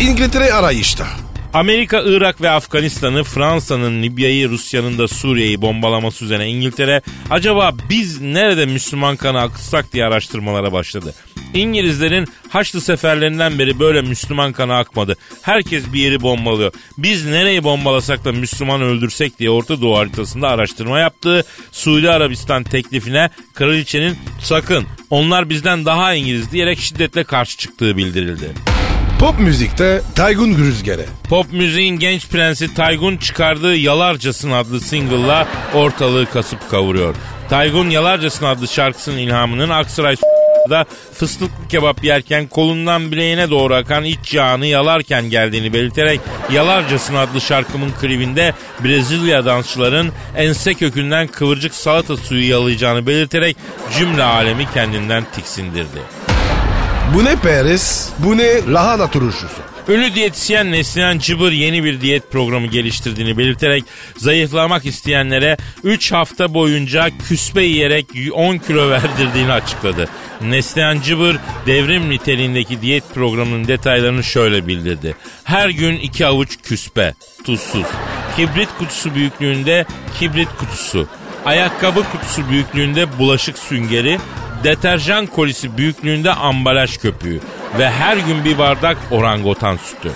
İngiltere 0.00 0.52
arayışta. 0.52 1.06
Amerika, 1.52 2.02
Irak 2.06 2.40
ve 2.42 2.50
Afganistan'ı, 2.50 3.24
Fransa'nın 3.24 4.02
Libya'yı, 4.02 4.48
Rusya'nın 4.48 4.98
da 4.98 5.08
Suriye'yi 5.08 5.62
bombalaması 5.62 6.24
üzerine 6.24 6.48
İngiltere 6.48 7.02
acaba 7.30 7.72
biz 7.90 8.20
nerede 8.20 8.66
Müslüman 8.66 9.16
kanı 9.16 9.40
akıtsak 9.40 9.92
diye 9.92 10.04
araştırmalara 10.04 10.72
başladı. 10.72 11.14
İngilizlerin 11.54 12.28
Haçlı 12.48 12.80
seferlerinden 12.80 13.58
beri 13.58 13.78
böyle 13.78 14.02
Müslüman 14.02 14.52
kanı 14.52 14.76
akmadı. 14.76 15.16
Herkes 15.42 15.92
bir 15.92 16.00
yeri 16.00 16.20
bombalıyor. 16.20 16.72
Biz 16.98 17.26
nereyi 17.26 17.64
bombalasak 17.64 18.24
da 18.24 18.32
Müslüman 18.32 18.82
öldürsek 18.82 19.38
diye 19.38 19.50
Orta 19.50 19.80
Doğu 19.80 19.98
haritasında 19.98 20.48
araştırma 20.48 20.98
yaptığı 20.98 21.44
Suudi 21.72 22.10
Arabistan 22.10 22.64
teklifine 22.64 23.30
kraliçenin 23.54 24.16
sakın 24.40 24.86
onlar 25.10 25.50
bizden 25.50 25.84
daha 25.84 26.14
İngiliz 26.14 26.52
diyerek 26.52 26.78
şiddetle 26.80 27.24
karşı 27.24 27.56
çıktığı 27.58 27.96
bildirildi. 27.96 28.50
Pop 29.22 29.38
müzikte 29.38 30.02
Taygun 30.14 30.58
Rüzgarı. 30.58 31.04
Pop 31.28 31.52
müziğin 31.52 31.98
genç 31.98 32.28
prensi 32.28 32.74
Taygun 32.74 33.16
çıkardığı 33.16 33.76
Yalarcasın 33.76 34.50
adlı 34.50 34.80
single'la 34.80 35.48
ortalığı 35.74 36.26
kasıp 36.30 36.70
kavuruyor. 36.70 37.14
Taygun 37.50 37.90
Yalarcasın 37.90 38.46
adlı 38.46 38.68
şarkısının 38.68 39.18
ilhamının 39.18 39.68
Aksaray 39.68 40.16
da 40.70 40.84
fıstıklı 41.14 41.68
kebap 41.68 42.04
yerken 42.04 42.46
kolundan 42.46 43.12
bileğine 43.12 43.50
doğru 43.50 43.74
akan 43.74 44.04
iç 44.04 44.34
yağını 44.34 44.66
yalarken 44.66 45.30
geldiğini 45.30 45.72
belirterek 45.72 46.20
Yalarcasın 46.52 47.14
adlı 47.14 47.40
şarkımın 47.40 47.90
klibinde 48.00 48.54
Brezilya 48.84 49.44
dansçıların 49.44 50.12
ense 50.36 50.74
kökünden 50.74 51.26
kıvırcık 51.26 51.74
salata 51.74 52.16
suyu 52.16 52.48
yalayacağını 52.48 53.06
belirterek 53.06 53.56
cümle 53.98 54.22
alemi 54.22 54.72
kendinden 54.74 55.24
tiksindirdi. 55.34 56.21
Bu 57.14 57.24
ne 57.24 57.36
peres? 57.36 58.08
Bu 58.18 58.36
ne 58.36 58.72
lahana 58.72 59.10
turşusu? 59.10 59.46
Ünlü 59.88 60.14
diyetisyen 60.14 60.72
Neslihan 60.72 61.18
Cıbır 61.18 61.52
yeni 61.52 61.84
bir 61.84 62.00
diyet 62.00 62.32
programı 62.32 62.66
geliştirdiğini 62.66 63.38
belirterek 63.38 63.84
zayıflamak 64.16 64.86
isteyenlere 64.86 65.56
3 65.84 66.12
hafta 66.12 66.54
boyunca 66.54 67.10
küspe 67.28 67.62
yiyerek 67.62 68.06
10 68.32 68.58
kilo 68.58 68.90
verdirdiğini 68.90 69.52
açıkladı. 69.52 70.08
Neslihan 70.42 71.00
Cıbır 71.00 71.36
devrim 71.66 72.10
niteliğindeki 72.10 72.82
diyet 72.82 73.14
programının 73.14 73.68
detaylarını 73.68 74.24
şöyle 74.24 74.66
bildirdi. 74.66 75.16
Her 75.44 75.68
gün 75.68 75.96
2 75.96 76.26
avuç 76.26 76.58
küspe, 76.62 77.14
tuzsuz, 77.44 77.86
kibrit 78.36 78.68
kutusu 78.78 79.14
büyüklüğünde 79.14 79.86
kibrit 80.18 80.48
kutusu, 80.58 81.08
ayakkabı 81.44 82.02
kutusu 82.12 82.50
büyüklüğünde 82.50 83.18
bulaşık 83.18 83.58
süngeri, 83.58 84.18
deterjan 84.64 85.26
kolisi 85.26 85.76
büyüklüğünde 85.76 86.32
ambalaj 86.32 86.98
köpüğü 86.98 87.40
ve 87.78 87.90
her 87.90 88.16
gün 88.16 88.44
bir 88.44 88.58
bardak 88.58 88.96
orangutan 89.10 89.76
sütü. 89.76 90.12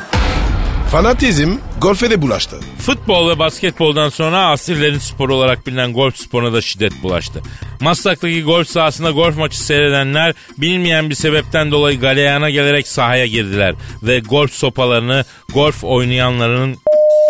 Fanatizm 0.93 1.57
golfe 1.81 2.11
de 2.11 2.23
bulaştı. 2.23 2.61
Futbol 2.79 3.31
ve 3.31 3.39
basketboldan 3.39 4.09
sonra 4.09 4.47
asirlerin 4.47 4.99
sporu 4.99 5.35
olarak 5.35 5.67
bilinen 5.67 5.93
golf 5.93 6.17
sporuna 6.17 6.53
da 6.53 6.61
şiddet 6.61 7.03
bulaştı. 7.03 7.43
Maslak'taki 7.81 8.43
golf 8.43 8.69
sahasında 8.69 9.11
golf 9.11 9.39
maçı 9.39 9.61
seyredenler 9.61 10.35
bilmeyen 10.59 11.11
bir 11.11 11.15
sebepten 11.15 11.71
dolayı 11.71 12.01
galeyana 12.01 12.51
gelerek 12.51 12.89
sahaya 12.89 13.27
girdiler 13.27 13.75
ve 14.03 14.19
golf 14.19 14.53
sopalarını 14.53 15.25
golf 15.55 15.85
oynayanların 15.85 16.77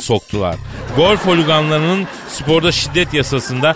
soktular. 0.02 0.56
Golf 0.96 1.26
holiganlarının 1.26 2.06
sporda 2.28 2.72
şiddet 2.72 3.14
yasasında 3.14 3.74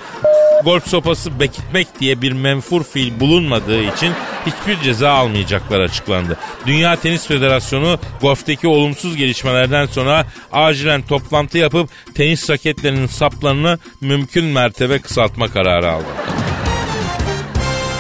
golf 0.64 0.88
sopası 0.88 1.40
bekitmek 1.40 2.00
diye 2.00 2.23
bir 2.23 2.33
menfur 2.33 2.85
fiil 2.85 3.21
bulunmadığı 3.21 3.83
için 3.83 4.12
hiçbir 4.47 4.83
ceza 4.83 5.11
almayacaklar 5.11 5.81
açıklandı. 5.81 6.37
Dünya 6.67 6.97
Tenis 6.97 7.26
Federasyonu 7.26 7.99
golfteki 8.21 8.69
olumsuz 8.69 9.17
gelişmelerden 9.17 9.87
sonra 9.87 10.26
acilen 10.52 11.02
toplantı 11.02 11.59
yapıp 11.59 11.90
tenis 12.14 12.50
raketlerinin 12.50 13.07
saplarını 13.07 13.79
mümkün 14.00 14.45
mertebe 14.45 14.99
kısaltma 14.99 15.49
kararı 15.49 15.90
aldı. 15.90 16.05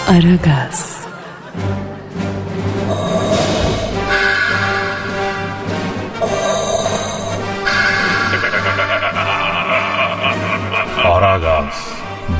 Aragaz, 0.08 0.99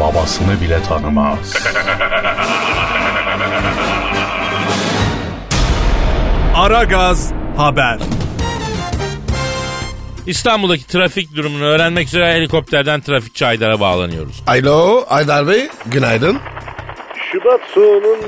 babasını 0.00 0.60
bile 0.60 0.82
tanımaz. 0.82 1.54
Aragaz 6.56 7.32
Haber. 7.56 7.98
İstanbul'daki 10.26 10.86
trafik 10.86 11.36
durumunu 11.36 11.64
öğrenmek 11.64 12.06
üzere 12.06 12.32
helikopterden 12.32 13.00
trafikçi 13.00 13.46
Aydar'a 13.46 13.80
bağlanıyoruz. 13.80 14.42
Alo 14.46 15.04
Aydar 15.08 15.48
Bey 15.48 15.68
günaydın. 15.86 16.38
Şubat 17.32 17.60
soğuğunun 17.74 18.18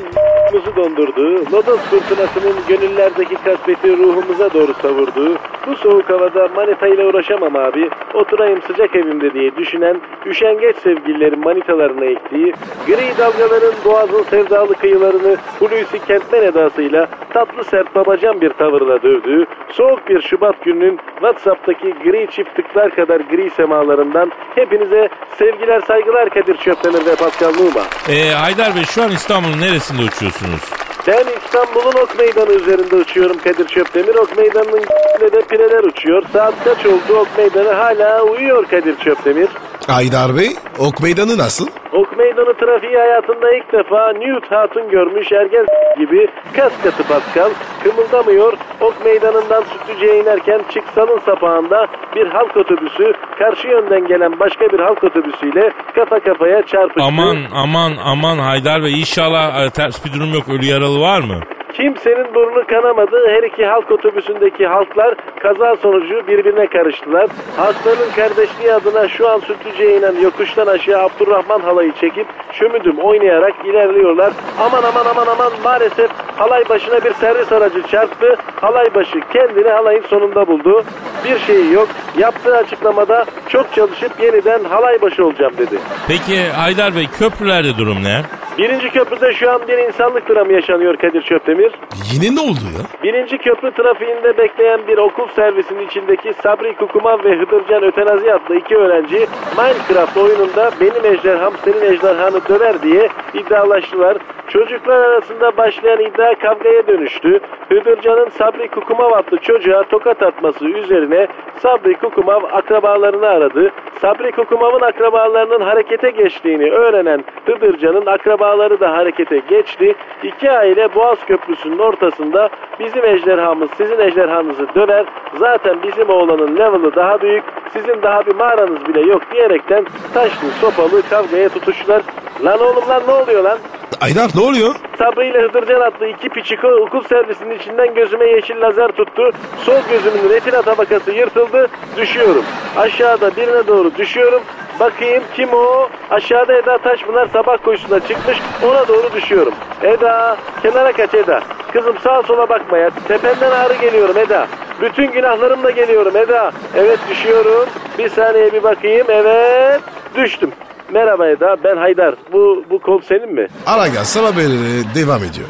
dondurduğu, 0.77 1.53
lodos 1.53 1.81
fırtınasının 1.81 2.57
gönüllerdeki 2.69 3.35
kasveti 3.35 3.97
ruhumuza 3.97 4.55
doğru 4.55 4.75
savurduğu, 4.83 5.39
bu 5.67 5.77
soğuk 5.77 6.11
havada 6.11 6.49
manita 6.49 6.89
ile 6.89 7.05
uğraşamam 7.05 7.57
abi, 7.57 7.91
oturayım 8.15 8.63
sıcak 8.63 8.97
evimde 8.97 9.35
diye 9.35 9.57
düşünen, 9.57 10.01
üşengeç 10.27 10.77
sevgililerin 10.77 11.41
manitalarına 11.41 12.05
ektiği, 12.05 12.55
gri 12.87 13.19
dalgaların 13.19 13.75
boğazın 13.85 14.23
sevdalı 14.23 14.75
kıyılarını 14.75 15.37
Hulusi 15.59 15.99
Kentmen 16.07 16.43
edasıyla 16.43 17.09
tatlı 17.33 17.65
sert 17.65 17.95
babacan 17.95 18.41
bir 18.41 18.51
tavırla 18.51 19.03
dövdüğü, 19.03 19.47
soğuk 19.71 20.09
bir 20.09 20.21
Şubat 20.23 20.65
gününün 20.65 20.99
WhatsApp'taki 21.15 21.95
gri 22.05 22.27
çift 22.31 22.57
tıklar 22.57 22.95
kadar 22.95 23.21
gri 23.21 23.51
semalarından 23.51 24.33
hepinize 24.55 25.09
sevgiler 25.39 25.81
saygılar 25.81 26.31
Kadir 26.31 26.57
Çöptemir 26.57 27.07
ve 27.07 27.15
Pascal 27.15 27.53
Numa. 27.53 27.85
Ee, 28.09 28.31
Haydar 28.31 28.77
Bey 28.77 28.85
şu 28.85 29.03
an 29.03 29.11
İstanbul'un 29.11 29.61
neresinde 29.61 30.03
uçuyorsunuz? 30.03 30.61
Ben 31.07 31.25
İstanbul'un 31.45 32.03
Ok 32.03 32.19
Meydanı 32.19 32.53
üzerinde 32.53 32.97
uçuyorum 32.97 33.37
Kadir 33.39 33.67
Çöptemir. 33.67 34.15
Ok 34.15 34.39
Meydanı'nın 34.39 34.83
de 35.21 35.41
pireler 35.53 35.85
uçuyor. 35.85 36.23
Saat 36.33 36.55
kaç 36.65 36.87
oldu 36.87 37.19
ok 37.21 37.29
meydanı 37.39 37.73
hala 37.73 38.23
uyuyor 38.23 38.65
Kadir 38.65 38.97
Çöptemir. 38.97 39.49
Aydar 39.89 40.37
Bey 40.37 40.51
ok 40.79 41.03
meydanı 41.03 41.39
nasıl? 41.39 41.67
Ok 41.93 42.19
meydanı 42.19 42.55
trafiği 42.55 42.97
hayatında 42.97 43.53
ilk 43.57 43.73
defa 43.73 44.13
Newt 44.13 44.51
Hatun 44.51 44.91
görmüş 44.91 45.33
ergen 45.33 45.67
gibi 45.99 46.29
kas 46.57 46.73
katı 46.85 47.03
Pascal 47.09 47.51
kımıldamıyor. 47.85 48.53
Ok 48.81 49.05
meydanından 49.05 49.63
Sütlüce'ye 49.73 50.21
inerken 50.23 50.61
Çıksal'ın 50.75 51.19
sapağında 51.19 51.87
bir 52.17 52.27
halk 52.27 52.57
otobüsü 52.57 53.13
karşı 53.39 53.69
yönden 53.69 54.07
gelen 54.09 54.41
başka 54.41 54.65
bir 54.69 54.81
halk 54.81 55.05
otobüsüyle 55.05 55.73
kafa 55.95 56.21
kafaya 56.21 56.63
çarpıştı. 56.67 57.03
Aman 57.03 57.37
aman 57.55 57.93
aman 58.05 58.39
Haydar 58.39 58.83
Bey 58.83 59.01
inşallah 59.01 59.65
e, 59.67 59.71
ters 59.71 60.05
bir 60.05 60.13
durum 60.13 60.35
yok 60.35 60.49
ölü 60.49 60.65
yaralı 60.65 61.01
var 61.01 61.21
mı? 61.21 61.41
Kimsenin 61.77 62.35
burnu 62.35 62.67
kanamadı. 62.67 63.29
Her 63.29 63.43
iki 63.43 63.67
halk 63.67 63.91
otobüsündeki 63.91 64.67
halklar 64.67 65.15
kaza 65.41 65.77
sonucu 65.77 66.27
birbirine 66.29 66.67
karıştılar. 66.67 67.29
Halkların 67.57 68.11
kardeşliği 68.17 68.73
adına 68.73 69.09
şu 69.09 69.29
an 69.29 69.39
Sütlüce'ye 69.41 69.99
inen 69.99 70.21
yokuştan 70.23 70.67
aşağı 70.67 71.03
Abdurrahman 71.03 71.61
halayı 71.61 71.93
çekip 72.01 72.27
şömüdüm 72.53 72.99
oynayarak 72.99 73.55
ilerliyorlar. 73.65 74.33
Aman 74.61 74.83
aman 74.83 75.07
aman 75.07 75.27
aman 75.27 75.53
maalesef 75.65 76.11
halay 76.37 76.69
başına 76.69 77.05
bir 77.05 77.13
servis 77.13 77.53
aracı 77.53 77.83
çarptı. 77.83 78.37
Halay 78.61 78.95
başı 78.95 79.21
kendini 79.33 79.69
halayın 79.69 80.05
sonunda 80.11 80.47
buldu. 80.47 80.85
Bir 81.25 81.39
şeyi 81.39 81.73
yok. 81.73 81.89
Yaptığı 82.19 82.57
açıklamada 82.57 83.25
çok 83.49 83.75
çalışıp 83.75 84.21
yeniden 84.23 84.65
halay 84.65 85.03
başı 85.03 85.27
olacağım 85.27 85.53
dedi. 85.59 85.79
Peki 86.09 86.51
Haydar 86.51 86.97
Bey 86.97 87.07
köprülerde 87.19 87.77
durum 87.79 88.05
ne? 88.05 88.23
Birinci 88.59 88.91
köprüde 88.91 89.33
şu 89.33 89.51
an 89.51 89.61
bir 89.69 89.79
insanlık 89.79 90.29
dramı 90.29 90.53
yaşanıyor 90.53 90.97
Kadir 90.97 91.23
Çöptemir. 91.23 91.73
Yine 92.13 92.37
ne 92.37 92.41
oldu 92.41 92.67
ya? 92.79 92.83
Birinci 93.03 93.39
köprü 93.39 93.71
trafiğinde 93.71 94.39
bekleyen 94.39 94.81
bir 94.89 94.99
okul 94.99 95.29
servisinin 95.29 95.87
içindeki 95.87 96.33
Sabri 96.33 96.77
Kukuman 96.77 97.25
ve 97.25 97.37
Hıdırcan 97.39 97.83
Ötenazi 97.83 98.33
adlı 98.33 98.57
iki 98.57 98.77
öğrenci 98.77 99.27
Minecraft 99.57 100.17
oyununda 100.17 100.71
benim 100.81 101.15
ejderham 101.15 101.53
senin 101.65 101.93
ejderhanı 101.93 102.49
döver 102.49 102.83
diye 102.83 103.09
iddialaştılar. 103.35 104.17
Çocuklar 104.49 104.97
arasında 104.97 105.57
başlayan 105.57 106.01
iddia 106.01 106.35
kavgaya 106.35 106.87
dönüştü. 106.87 107.41
Hıdırcan'ın 107.69 108.29
Sabri 108.29 108.69
Kukumav 108.69 109.13
adlı 109.13 109.39
çocuğa 109.39 109.83
tokat 109.83 110.23
atması 110.23 110.65
üzerine 110.65 111.27
Sabri 111.59 111.95
Kukumav 111.95 112.43
akrabalarını 112.53 113.27
aradı. 113.27 113.71
Sabri 114.01 114.33
Kukumav'ın 114.33 114.81
akrabalarının 114.81 115.61
harekete 115.61 116.11
geçtiğini 116.11 116.71
öğrenen 116.71 117.25
Hıdırcan'ın 117.47 118.07
akrabaları 118.43 118.81
da 118.81 118.93
harekete 118.93 119.39
geçti. 119.39 119.95
İki 120.23 120.51
aile 120.51 120.95
Boğaz 120.95 121.19
Köprüsü'nün 121.27 121.79
ortasında 121.79 122.49
bizim 122.81 123.05
ejderhamız 123.05 123.71
sizin 123.77 123.99
ejderhanızı 123.99 124.67
döver. 124.75 125.07
Zaten 125.39 125.83
bizim 125.83 126.11
oğlanın 126.11 126.57
level'ı 126.57 126.95
daha 126.95 127.21
büyük. 127.21 127.45
Sizin 127.73 128.03
daha 128.03 128.27
bir 128.27 128.35
mağaranız 128.35 128.87
bile 128.89 129.01
yok 129.01 129.23
diyerekten 129.33 129.87
taşlı 130.15 130.49
sopalı 130.61 131.03
kavgaya 131.11 131.49
tutuştular. 131.49 132.03
Lan 132.45 132.61
oğlum 132.61 132.89
lan 132.89 133.03
ne 133.09 133.13
oluyor 133.13 133.45
lan? 133.45 133.59
Aydar 134.01 134.31
ne 134.35 134.41
oluyor? 134.41 134.75
Sabri 134.99 135.27
ile 135.27 135.43
Hıdırcan 135.43 135.81
adlı 135.81 136.07
iki 136.07 136.29
piçiko 136.29 136.69
okul 136.69 137.03
servisinin 137.03 137.59
içinden 137.59 137.95
gözüme 137.95 138.27
yeşil 138.27 138.61
lazer 138.61 138.89
tuttu. 138.89 139.31
Sol 139.65 139.81
gözümün 139.91 140.35
retina 140.35 140.63
tabakası 140.63 141.13
yırtıldı. 141.13 141.69
Düşüyorum. 141.97 142.45
Aşağıda 142.77 143.37
birine 143.37 143.67
doğru 143.67 143.91
düşüyorum. 143.99 144.43
Bakayım 144.81 145.23
kim 145.37 145.49
o? 145.55 145.89
Aşağıda 146.11 146.53
Eda 146.57 146.79
Taşpınar 146.79 147.27
sabah 147.27 147.57
koşusuna 147.65 148.01
çıkmış. 148.01 148.39
Ona 148.65 148.89
doğru 148.89 149.13
düşüyorum. 149.15 149.55
Eda 149.83 150.37
kenara 150.63 150.93
kaç 150.93 151.15
Eda. 151.15 151.41
Kızım 151.73 151.99
sağa 151.99 152.23
sola 152.23 152.49
bakma 152.49 152.79
ya. 152.79 152.91
Tependen 153.09 153.51
ağrı 153.51 153.75
geliyorum 153.75 154.19
Eda. 154.19 154.47
Bütün 154.81 155.13
günahlarımla 155.13 155.71
geliyorum 155.71 156.17
Eda. 156.17 156.53
Evet 156.77 156.99
düşüyorum. 157.11 157.69
Bir 157.99 158.09
saniye 158.09 158.53
bir 158.53 158.63
bakayım. 158.63 159.07
Evet 159.11 159.81
düştüm. 160.17 160.51
Merhaba 160.93 161.29
Eda 161.29 161.57
ben 161.65 161.77
Haydar. 161.77 162.15
Bu, 162.33 162.65
bu 162.71 162.79
kol 162.79 163.01
senin 163.01 163.33
mi? 163.35 163.47
Aragaz 163.67 164.09
sabah 164.09 164.33
haberleri 164.33 164.95
devam 164.95 165.25
ediyor. 165.25 165.49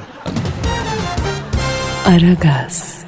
Aragaz, 2.09 3.01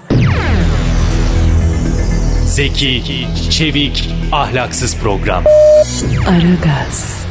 Zeki, 2.55 3.03
çevik, 3.51 4.09
ahlaksız 4.33 5.01
program. 5.03 5.45
Aragaz, 6.29 7.27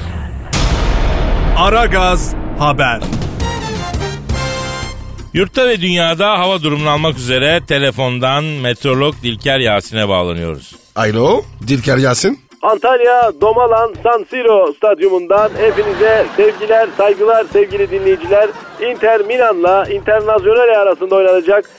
Aragaz 1.58 2.36
Haber. 2.60 3.02
Yurtta 5.34 5.68
ve 5.68 5.82
dünyada 5.82 6.40
hava 6.40 6.62
durumunu 6.64 6.90
almak 6.90 7.18
üzere 7.18 7.62
telefondan 7.68 8.44
meteorolog 8.44 9.16
Dilker 9.24 9.60
Yasin'e 9.60 10.10
bağlanıyoruz. 10.10 10.76
Alo 10.96 11.42
Dilker 11.68 11.98
Yasin. 11.98 12.40
Antalya 12.62 13.32
Domalan 13.42 13.94
San 14.04 14.26
Siro 14.30 14.74
stadyumundan 14.78 15.50
hepinize 15.58 16.26
sevgiler, 16.38 16.90
saygılar 16.98 17.46
sevgili 17.54 17.92
dinleyiciler. 17.92 18.50
Inter 18.92 19.22
Milan'la 19.22 19.86
Internazionale 19.86 20.78
arasında 20.78 21.16
oynanacak 21.16 21.70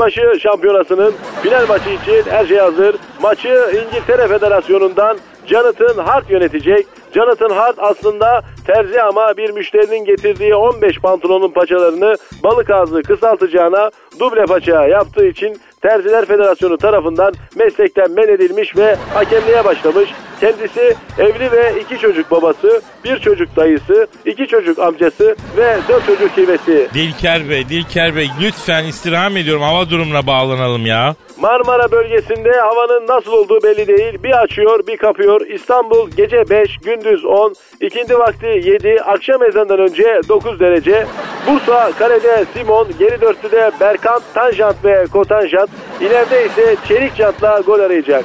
başı 0.00 0.40
şampiyonasının 0.40 1.14
final 1.42 1.68
maçı 1.68 1.90
için 1.90 2.30
her 2.30 2.46
şey 2.46 2.58
hazır. 2.58 2.96
Maçı 3.22 3.84
İngiltere 3.86 4.28
Federasyonu'ndan 4.28 5.18
Jonathan 5.46 6.04
Hart 6.04 6.30
yönetecek. 6.30 6.86
Jonathan 7.14 7.50
Hart 7.50 7.76
aslında 7.78 8.42
terzi 8.66 9.02
ama 9.02 9.36
bir 9.36 9.50
müşterinin 9.50 10.04
getirdiği 10.04 10.54
15 10.54 10.98
pantolonun 10.98 11.50
paçalarını 11.50 12.16
balık 12.42 12.70
ağzı 12.70 13.02
kısaltacağına 13.02 13.90
duble 14.20 14.44
paça 14.44 14.86
yaptığı 14.86 15.26
için 15.26 15.60
Terziler 15.82 16.26
Federasyonu 16.26 16.76
tarafından 16.76 17.34
meslekten 17.56 18.10
men 18.10 18.28
edilmiş 18.28 18.76
ve 18.76 18.96
hakemliğe 19.14 19.64
başlamış. 19.64 20.10
Kendisi 20.40 20.96
evli 21.18 21.52
ve 21.52 21.80
iki 21.80 21.98
çocuk 21.98 22.30
babası, 22.30 22.82
bir 23.04 23.18
çocuk 23.18 23.56
dayısı, 23.56 24.06
iki 24.26 24.46
çocuk 24.46 24.78
amcası 24.78 25.36
ve 25.56 25.76
dört 25.88 26.06
çocuk 26.06 26.36
hivesi. 26.36 26.88
Dilker 26.94 27.50
Bey, 27.50 27.68
Dilker 27.68 28.16
Bey 28.16 28.28
lütfen 28.42 28.84
istirham 28.84 29.36
ediyorum 29.36 29.62
hava 29.62 29.90
durumuna 29.90 30.26
bağlanalım 30.26 30.86
ya. 30.86 31.14
Marmara 31.40 31.90
bölgesinde 31.90 32.52
havanın 32.60 33.06
nasıl 33.08 33.32
olduğu 33.32 33.62
belli 33.62 33.86
değil. 33.86 34.22
Bir 34.22 34.42
açıyor 34.42 34.86
bir 34.86 34.96
kapıyor. 34.96 35.40
İstanbul 35.40 36.10
gece 36.10 36.50
5, 36.50 36.78
gündüz 36.78 37.24
10, 37.24 37.54
ikindi 37.80 38.18
vakti 38.18 38.46
7, 38.46 39.02
akşam 39.02 39.42
ezanından 39.42 39.78
önce 39.78 40.20
9 40.28 40.60
derece. 40.60 41.06
Bursa 41.46 41.92
kalede 41.98 42.44
Simon, 42.54 42.88
geri 42.98 43.20
dörtlüde 43.20 43.70
Berkant, 43.80 44.22
Tanjant 44.34 44.84
ve 44.84 45.06
Kotanjant. 45.12 45.70
İleride 46.00 46.46
ise 46.46 46.76
Çelik 46.88 47.14
Jant'la 47.14 47.60
gol 47.60 47.80
arayacak. 47.80 48.24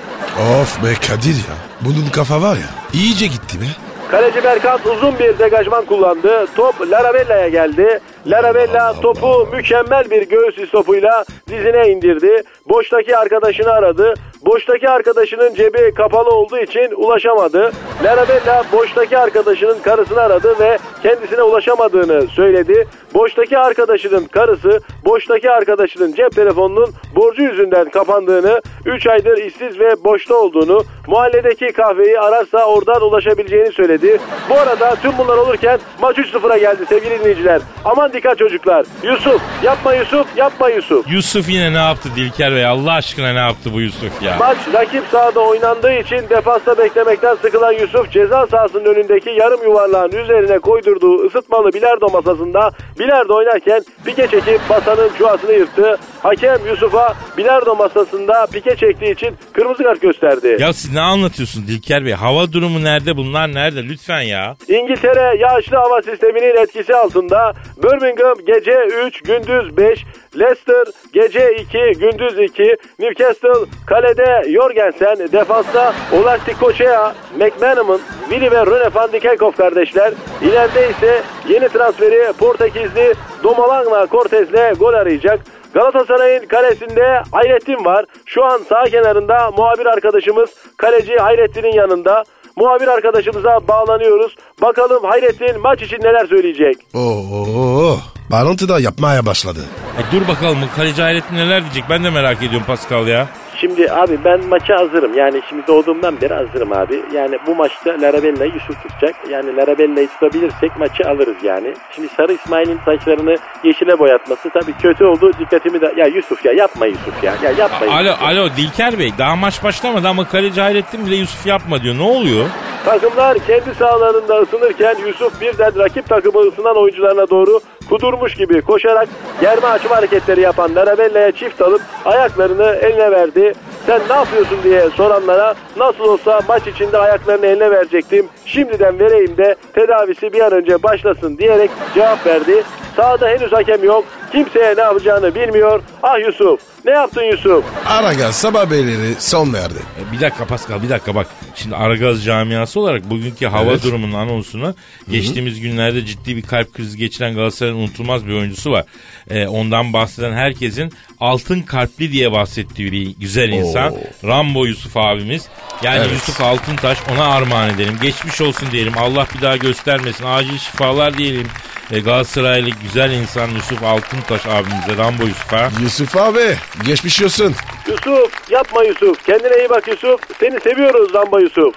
Of 0.62 0.84
be 0.84 0.94
Kadir 1.08 1.36
ya. 1.36 1.56
Bunun 1.82 2.10
kafa 2.14 2.42
var 2.42 2.56
ya 2.56 2.70
iyice 2.94 3.28
gitti 3.28 3.62
be. 3.62 3.66
Kaleci 4.12 4.44
Berkant 4.44 4.86
uzun 4.86 5.20
bir 5.20 5.40
degajman 5.40 5.86
kullandı. 5.86 6.48
Top 6.56 6.82
Larabella'ya 6.92 7.50
geldi. 7.50 8.00
Larabella 8.26 8.94
topu 9.02 9.48
mükemmel 9.52 10.12
bir 10.12 10.30
göğüs 10.30 10.58
istopuyla 10.58 11.26
dizine 11.50 11.90
indirdi. 11.90 12.44
Boştaki 12.70 13.18
arkadaşını 13.18 13.72
aradı. 13.72 14.14
Boştaki 14.46 14.90
arkadaşının 14.90 15.56
cebi 15.56 15.94
kapalı 15.94 16.30
olduğu 16.30 16.58
için 16.58 16.92
ulaşamadı. 16.98 17.72
Larabella 18.04 18.64
boştaki 18.74 19.18
arkadaşının 19.18 19.80
karısını 19.80 20.22
aradı 20.22 20.56
ve 20.60 20.78
kendisine 21.04 21.42
ulaşamadığını 21.42 22.28
söyledi. 22.28 22.88
Boştaki 23.14 23.58
arkadaşının 23.58 24.26
karısı 24.26 24.80
boştaki 25.06 25.52
arkadaşının 25.52 26.14
cep 26.14 26.32
telefonunun 26.36 26.94
borcu 27.16 27.44
yüzünden 27.44 27.90
kapandığını, 27.90 28.62
3 28.86 29.08
aydır 29.08 29.38
işsiz 29.38 29.80
ve 29.80 30.04
boşta 30.04 30.36
olduğunu, 30.36 30.84
mahalledeki 31.08 31.68
kahveyi 31.74 32.20
ararsa 32.20 32.66
oradan 32.66 33.02
ulaşabileceğini 33.02 33.72
söyledi. 33.72 34.20
Bu 34.50 34.54
arada 34.56 34.96
tüm 34.96 35.18
bunlar 35.18 35.38
olurken 35.38 35.80
maç 36.02 36.18
3-0'a 36.18 36.58
geldi 36.58 36.86
sevgili 36.90 37.20
dinleyiciler. 37.20 37.62
Aman 37.86 38.14
dikkat 38.14 38.38
çocuklar. 38.38 38.86
Yusuf 39.04 39.42
yapma 39.64 39.94
Yusuf 39.94 40.28
yapma 40.38 40.70
Yusuf. 40.70 41.12
Yusuf 41.12 41.50
yine 41.50 41.74
ne 41.74 41.78
yaptı 41.78 42.10
Dilker 42.16 42.56
Bey 42.56 42.66
Allah 42.66 42.94
aşkına 42.94 43.34
ne 43.34 43.40
yaptı 43.40 43.74
bu 43.74 43.82
Yusuf 43.82 44.22
ya? 44.22 44.31
Maç 44.40 44.58
rakip 44.74 45.04
sahada 45.12 45.40
oynandığı 45.40 45.94
için 45.94 46.30
defansta 46.30 46.78
beklemekten 46.78 47.36
sıkılan 47.36 47.72
Yusuf 47.72 48.12
ceza 48.12 48.48
sahasının 48.48 48.86
önündeki 48.86 49.30
yarım 49.30 49.64
yuvarlağın 49.64 50.12
üzerine 50.12 50.60
koydurduğu 50.60 51.26
ısıtmalı 51.26 51.74
bilardo 51.74 52.10
masasında 52.10 52.72
bilardo 53.00 53.36
oynarken 53.36 53.82
pike 54.06 54.28
çekip 54.28 54.62
masanın 54.70 55.10
çuvasını 55.18 55.52
yırttı. 55.54 55.98
Hakem 56.24 56.60
Yusuf'a 56.68 57.14
bilardo 57.38 57.76
masasında 57.76 58.48
pike 58.52 58.76
çektiği 58.76 59.14
için 59.14 59.36
kırmızı 59.54 59.84
kart 59.84 60.02
gösterdi. 60.02 60.58
Ya 60.60 60.74
siz 60.74 60.94
ne 60.94 61.02
anlatıyorsun 61.02 61.68
Dilker 61.68 62.06
Bey? 62.06 62.14
Hava 62.14 62.54
durumu 62.54 62.84
nerede 62.84 63.18
bunlar 63.18 63.54
nerede 63.54 63.84
lütfen 63.84 64.22
ya? 64.22 64.56
İngiltere 64.68 65.38
yağışlı 65.40 65.78
hava 65.78 66.02
sisteminin 66.02 66.58
etkisi 66.64 66.96
altında. 66.96 67.54
Birmingham 67.84 68.36
gece 68.48 68.78
3, 69.08 69.22
gündüz 69.22 69.78
5. 69.78 70.06
Leicester 70.40 70.88
gece 71.14 71.56
2, 71.56 71.78
gündüz 72.00 72.40
2. 72.40 72.78
Newcastle 73.00 73.66
kalede 73.88 74.52
Jorgensen, 74.54 75.18
defansta 75.32 75.94
Olastikosea, 76.22 77.14
McManaman, 77.38 78.00
Willy 78.30 78.52
ve 78.52 78.66
Rune 78.66 78.94
van 78.94 79.12
Dijkhoff 79.12 79.58
kardeşler. 79.58 80.14
İleride 80.42 80.90
ise 80.90 81.22
yeni 81.50 81.70
transferi 81.70 82.34
Portekizli 82.34 83.14
Domalangla 83.44 84.08
Cortez'le 84.08 84.80
gol 84.80 84.94
arayacak. 84.94 85.40
Galatasaray'ın 85.74 86.46
kalesinde 86.46 87.22
Hayrettin 87.32 87.86
var. 87.86 88.06
Şu 88.26 88.46
an 88.46 88.58
sağ 88.58 88.84
kenarında 88.84 89.52
muhabir 89.52 89.86
arkadaşımız 89.86 90.50
kaleci 90.78 91.16
Hayrettin'in 91.16 91.74
yanında. 91.74 92.24
Muhabir 92.56 92.88
arkadaşımıza 92.88 93.68
bağlanıyoruz. 93.68 94.36
Bakalım 94.62 95.04
Hayrettin 95.04 95.62
maç 95.62 95.82
için 95.82 95.98
neler 95.98 96.26
söyleyecek. 96.26 96.76
Oo, 96.96 97.98
bağlantı 98.32 98.70
da 98.70 98.80
yapmaya 98.80 99.26
başladı. 99.26 99.60
E 100.00 100.16
dur 100.16 100.28
bakalım 100.28 100.58
kaleci 100.76 101.02
Hayrettin 101.02 101.36
neler 101.36 101.64
diyecek 101.64 101.84
ben 101.90 102.04
de 102.04 102.10
merak 102.10 102.38
ediyorum 102.44 102.64
Pascal 102.68 103.08
ya. 103.08 103.28
Şimdi 103.56 103.92
abi 103.92 104.18
ben 104.26 104.46
maça 104.46 104.76
hazırım. 104.80 105.14
Yani 105.18 105.42
şimdi 105.50 105.68
doğduğumdan 105.68 106.22
beri 106.22 106.34
hazırım 106.34 106.74
abi. 106.74 107.02
Yani 107.14 107.38
bu 107.48 107.56
maçta 107.56 107.90
Larabella'yı 108.02 108.52
Yusuf 108.54 108.84
tutacak. 108.84 109.16
Yani 109.30 109.56
Larabella'yı 109.56 110.08
tutabilirsek 110.08 110.78
maçı 110.80 111.10
alırız 111.10 111.36
yani. 111.44 111.74
Şimdi 111.96 112.08
Sarı 112.18 112.34
İsmail'in 112.34 112.80
saçlarını 112.86 113.38
yeşile 113.64 114.00
boyatması 114.00 114.50
tabii 114.50 114.74
kötü 114.82 115.06
oldu. 115.06 115.32
Dikkatimi 115.40 115.82
de... 115.82 115.94
Ya 115.98 116.06
Yusuf 116.06 116.46
ya 116.46 116.52
yapma 116.54 116.86
Yusuf 116.86 117.24
ya. 117.24 117.34
Ya 117.44 117.52
yapma 117.52 117.88
Alo 117.96 118.04
Yusuf. 118.10 118.24
alo 118.24 118.50
Dilker 118.58 119.00
Bey 119.00 119.12
daha 119.18 119.36
maç 119.36 119.64
başlamadı 119.64 120.08
ama 120.08 120.28
kaleci 120.28 120.62
Hayrettin 120.62 121.06
bile 121.06 121.16
Yusuf 121.16 121.46
yapma 121.48 121.82
diyor. 121.82 121.96
Ne 121.98 122.04
oluyor? 122.04 122.46
Takımlar 122.86 123.38
kendi 123.48 123.76
sahalarında 123.80 124.42
ısınırken 124.42 124.96
Yusuf 125.08 125.42
birden 125.42 125.80
rakip 125.80 126.10
takımı 126.10 126.40
ısınan 126.40 126.78
oyuncularına 126.78 127.30
doğru 127.30 127.60
kudurmuş 127.90 128.36
gibi 128.36 128.62
koşarak 128.62 129.10
germe 129.42 129.68
açma 129.68 129.96
hareketleri 129.96 130.42
yapan 130.42 130.76
Larabella'ya 130.76 131.32
çift 131.32 131.62
alıp 131.62 131.82
ayaklarını 132.06 132.64
eline 132.82 133.12
verdi. 133.12 133.41
Sen 133.86 134.02
ne 134.10 134.16
yapıyorsun 134.16 134.58
diye 134.64 134.90
soranlara 134.90 135.54
nasıl 135.78 136.04
olsa 136.04 136.40
maç 136.48 136.68
içinde 136.68 136.98
ayaklarını 136.98 137.46
eline 137.46 137.72
verecektim. 137.72 138.28
Şimdiden 138.46 139.00
vereyim 139.00 139.38
de 139.38 139.56
tedavisi 139.74 140.34
bir 140.34 140.42
an 140.42 140.52
önce 140.52 140.84
başlasın 140.84 141.38
diyerek 141.38 141.70
cevap 141.96 142.26
verdi. 142.26 142.64
Sahada 142.96 143.28
henüz 143.28 143.52
hakem 143.52 143.84
yok. 143.84 144.06
Kimseye 144.32 144.76
ne 144.78 144.82
yapacağını 144.82 145.36
bilmiyor. 145.36 145.82
Ah 146.04 146.20
Yusuf 146.26 146.60
ne 146.86 146.92
yaptın 146.92 147.24
Yusuf? 147.24 147.66
Aragaz 147.86 148.36
sabah 148.36 148.70
beyleri 148.72 149.16
son 149.20 149.54
verdi. 149.54 149.74
E, 150.00 150.12
Bir 150.12 150.22
dakika 150.22 150.46
Pascal 150.46 150.84
bir 150.84 150.90
dakika 150.90 151.16
bak. 151.16 151.28
Şimdi 151.56 151.76
Aragaz 151.76 152.26
camiası 152.26 152.80
olarak 152.80 153.10
bugünkü 153.10 153.46
hava 153.48 153.72
Evet. 153.72 153.84
durumunun 153.84 154.14
anonsunu 154.14 154.76
geçtiğimiz 155.12 155.60
günlerde 155.62 156.06
ciddi 156.06 156.36
bir 156.36 156.42
kalp 156.42 156.74
krizi 156.74 156.98
geçiren 156.98 157.36
Galatasaray'ın 157.36 157.78
unutulmaz 157.78 158.28
bir 158.28 158.34
oyuncusu 158.34 158.72
var. 158.72 158.86
E, 159.30 159.48
ondan 159.48 159.94
bahseden 159.94 160.34
herkesin 160.34 160.92
altın 161.20 161.62
kalpli 161.62 162.12
diye 162.12 162.32
bahsettiği 162.32 162.92
bir 162.92 163.16
güzel 163.20 163.50
insan. 163.50 163.96
Rambo 164.26 164.66
Yusuf 164.66 164.98
abimiz. 164.98 165.48
Yani 165.84 165.98
Evet. 166.00 166.12
Yusuf 166.12 166.42
Altıntaş 166.42 166.98
ona 167.16 167.26
armağan 167.26 167.70
edelim. 167.70 167.98
Geçmiş 168.02 168.42
olsun 168.42 168.68
diyelim. 168.72 168.94
Allah 168.98 169.28
bir 169.36 169.42
daha 169.42 169.58
göstermesin. 169.58 170.26
Acil 170.26 170.58
şifalar 170.58 171.18
diyelim. 171.18 171.48
E, 171.92 172.00
Galatasaraylı 172.00 172.70
güzel 172.84 173.12
insan 173.12 173.50
Yusuf 173.50 173.84
Altıntaş 174.22 174.46
abimize 174.46 175.04
Rambo 175.04 175.24
Yusuf'a. 175.24 175.70
Yusuf 175.82 176.18
abi 176.18 176.58
geçmiş 176.86 177.22
olsun. 177.22 177.56
Yusuf 177.88 178.52
yapma 178.52 178.84
Yusuf. 178.84 179.26
Kendine 179.26 179.58
iyi 179.58 179.70
bak 179.70 179.88
Yusuf. 179.88 180.20
Seni 180.40 180.60
seviyoruz 180.60 181.12
Zamba 181.12 181.42
Yusuf. 181.42 181.76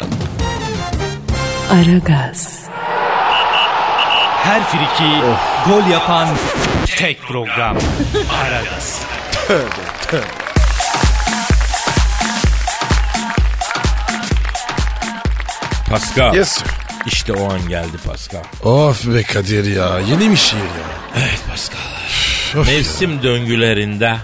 Aragaz, 1.73 2.65
Her 4.43 4.63
friki 4.65 5.11
gol 5.69 5.91
yapan 5.93 6.29
tek 6.97 7.23
program. 7.23 7.77
Aragaz. 8.43 9.01
Pascal. 15.91 16.35
Yes 16.35 16.49
sir. 16.49 16.67
İşte 17.07 17.33
o 17.33 17.53
an 17.53 17.69
geldi 17.69 17.97
Pascal. 18.07 18.43
Of 18.63 19.07
be 19.07 19.23
Kadir 19.23 19.77
ya 19.77 20.01
yeni 20.01 20.31
bir 20.31 20.37
şiir 20.37 20.59
ya. 20.59 20.89
Evet 21.17 21.41
Pascal. 21.51 21.84
Of 22.59 22.67
Mevsim 22.67 23.23
döngülerinde 23.23 24.17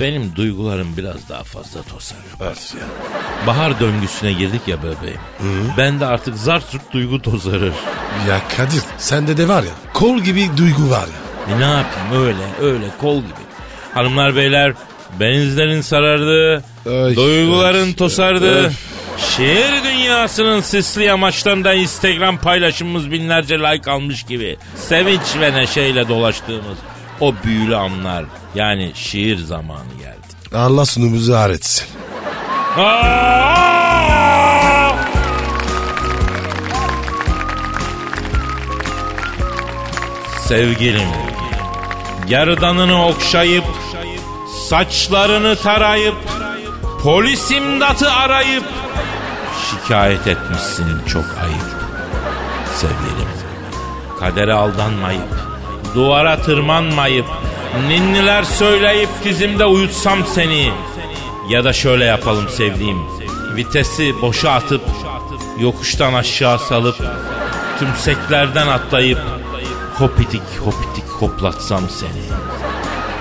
benim 0.00 0.36
duygularım 0.36 0.96
biraz 0.96 1.28
daha 1.28 1.42
fazla 1.44 1.82
tosarıyor. 1.82 2.26
Evet 2.42 2.74
ya. 2.80 2.86
Bahar 3.46 3.80
döngüsüne 3.80 4.32
girdik 4.32 4.60
ya 4.66 4.76
bebeğim. 4.78 5.20
Ben 5.78 6.00
de 6.00 6.06
artık 6.06 6.36
zart 6.36 6.64
zurt 6.70 6.92
duygu 6.92 7.22
tozarır. 7.22 7.72
Ya 8.28 8.40
Kadir 8.56 8.82
sende 8.98 9.36
de 9.36 9.48
var 9.48 9.62
ya 9.62 9.70
kol 9.94 10.18
gibi 10.18 10.48
duygu 10.56 10.90
var 10.90 11.06
ya. 11.48 11.56
E 11.56 11.60
ne 11.60 11.64
yapayım 11.64 12.26
öyle 12.26 12.72
öyle 12.72 12.86
kol 13.00 13.16
gibi. 13.18 13.34
Hanımlar 13.94 14.36
beyler 14.36 14.72
benizlerin 15.20 15.80
sarardı, 15.80 16.54
Ay, 16.86 17.16
duyguların 17.16 17.86
ay, 17.86 17.94
tosardı. 17.94 18.64
ay. 18.64 18.70
Şehir 19.36 19.84
dünyasının 19.84 20.60
sisli 20.60 21.04
yamaçlarında 21.04 21.74
Instagram 21.74 22.38
paylaşımımız 22.38 23.10
binlerce 23.10 23.58
like 23.58 23.90
almış 23.90 24.22
gibi 24.22 24.56
sevinç 24.76 25.20
ve 25.40 25.52
neşeyle 25.52 26.08
dolaştığımız 26.08 26.78
o 27.20 27.34
büyülü 27.44 27.76
anlar 27.76 28.24
yani 28.54 28.92
şiir 28.94 29.38
zamanı 29.38 29.94
geldi. 29.98 30.56
Allah 30.56 30.84
sunumuzu 30.86 31.32
öğretsin. 31.32 31.86
Aa! 32.78 33.54
Sevgilim, 40.48 41.08
gerdanını 42.28 43.06
okşayıp, 43.06 43.64
saçlarını 44.68 45.56
tarayıp, 45.56 46.14
polis 47.02 47.50
imdatı 47.50 48.10
arayıp, 48.10 48.64
şikayet 49.70 50.26
etmişsin 50.26 50.86
çok 51.08 51.24
ayıp. 51.24 51.74
Sevgilim, 52.74 53.28
kadere 54.20 54.52
aldanmayıp, 54.52 55.28
duvara 55.94 56.42
tırmanmayıp, 56.42 57.26
ninniler 57.88 58.42
söyleyip 58.42 59.08
dizimde 59.24 59.64
uyutsam 59.64 60.18
seni. 60.34 60.72
Ya 61.48 61.64
da 61.64 61.72
şöyle 61.72 62.04
yapalım 62.04 62.48
sevdiğim. 62.48 62.98
Vitesi 63.56 64.22
boşa 64.22 64.52
atıp 64.52 64.82
yokuştan 65.58 66.14
aşağı 66.14 66.58
salıp 66.58 66.96
tümseklerden 67.78 68.66
atlayıp 68.66 69.18
hopitik 69.98 70.42
hopitik 70.64 71.04
hoplatsam 71.08 71.88
seni. 71.88 72.22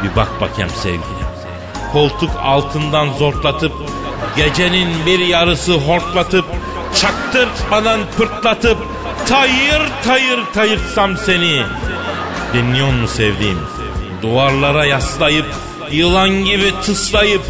Bir 0.03 0.15
bak 0.15 0.41
bakayım 0.41 0.69
sevgilim. 0.69 1.27
Koltuk 1.91 2.31
altından 2.41 3.13
zortlatıp 3.13 3.73
gecenin 4.36 5.05
bir 5.05 5.19
yarısı 5.19 5.73
hortlatıp 5.73 6.45
çaktırtmadan 7.01 7.99
pırtlatıp 8.17 8.77
tayır 9.27 9.81
tayır 10.05 10.39
tayırtsam 10.53 11.17
seni. 11.17 11.63
Dinliyor 12.54 12.94
mu 12.94 13.08
sevdiğim? 13.08 13.60
Duvarlara 14.22 14.86
yaslayıp, 14.86 15.46
yılan 15.92 16.30
gibi 16.30 16.74
tıslayıp, 16.82 17.42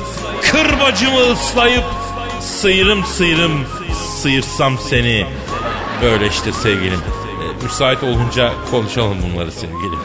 kırbacımı 0.51 1.31
ıslayıp, 1.31 1.83
sıyırım 2.41 3.05
sıyırım 3.05 3.65
sıyırsam 4.21 4.77
seni. 4.89 5.25
Böyle 6.01 6.27
işte 6.27 6.51
sevgilim. 6.51 6.99
E, 6.99 7.63
müsait 7.63 8.03
olunca 8.03 8.53
konuşalım 8.71 9.17
bunları 9.23 9.51
sevgilim. 9.51 9.99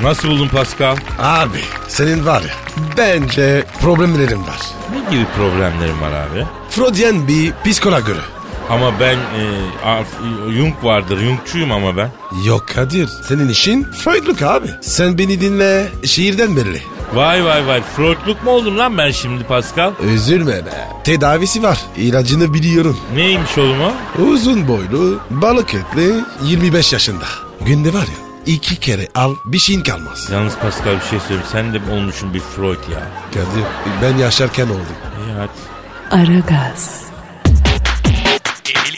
Nasıl 0.00 0.28
buldun 0.28 0.48
Pascal? 0.48 0.96
Abi 1.18 1.60
senin 1.88 2.26
var 2.26 2.42
ya 2.42 2.54
bence 2.98 3.64
problemlerin 3.80 4.40
var. 4.40 4.60
Ne 4.92 5.10
gibi 5.10 5.26
problemlerim 5.36 6.00
var 6.00 6.12
abi? 6.12 6.46
Freudian 6.70 7.28
bir 7.28 7.52
psikolog 7.64 8.06
göre. 8.06 8.20
Ama 8.70 9.00
ben 9.00 9.16
e, 9.16 10.54
Jung 10.56 10.74
vardır. 10.82 11.18
Jungçuyum 11.18 11.72
ama 11.72 11.96
ben. 11.96 12.10
Yok 12.46 12.68
Kadir 12.74 13.08
senin 13.28 13.48
işin 13.48 13.84
Freudluk 13.84 14.42
abi. 14.42 14.68
Sen 14.80 15.18
beni 15.18 15.40
dinle 15.40 15.88
şiirden 16.04 16.56
belli. 16.56 16.82
Vay 17.14 17.44
vay 17.44 17.66
vay. 17.66 17.82
Freudluk 17.96 18.44
mu 18.44 18.50
oldum 18.50 18.78
lan 18.78 18.98
ben 18.98 19.10
şimdi 19.10 19.44
Pascal? 19.44 19.92
Üzülme 20.14 20.66
be. 20.66 20.88
Tedavisi 21.04 21.62
var. 21.62 21.78
İlacını 21.96 22.54
biliyorum. 22.54 22.98
Neymiş 23.14 23.58
oğlum 23.58 23.76
o? 23.80 24.22
Uzun 24.22 24.68
boylu, 24.68 25.20
balık 25.30 25.74
etli, 25.74 26.14
25 26.42 26.92
yaşında. 26.92 27.24
Günde 27.66 27.92
var 27.94 28.02
ya 28.02 28.24
iki 28.46 28.76
kere 28.76 29.08
al 29.14 29.34
bir 29.44 29.58
şeyin 29.58 29.82
kalmaz. 29.82 30.28
Yalnız 30.32 30.56
Pascal 30.58 30.94
bir 30.96 31.04
şey 31.10 31.20
söyleyeyim. 31.20 31.42
Sen 31.52 31.74
de 31.74 31.80
olmuşsun 31.92 32.34
bir 32.34 32.40
Freud 32.40 32.78
ya. 32.92 33.00
Kadir 33.34 33.64
ben 34.02 34.18
yaşarken 34.18 34.66
oldum. 34.66 34.96
İyi 35.26 35.32
hadi. 35.34 36.22
Aragaz, 36.22 37.00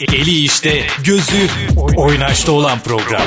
Eli 0.01 0.39
işte, 0.39 0.87
gözü 1.03 1.47
oynaşta 1.95 2.51
olan 2.51 2.79
program. 2.79 3.21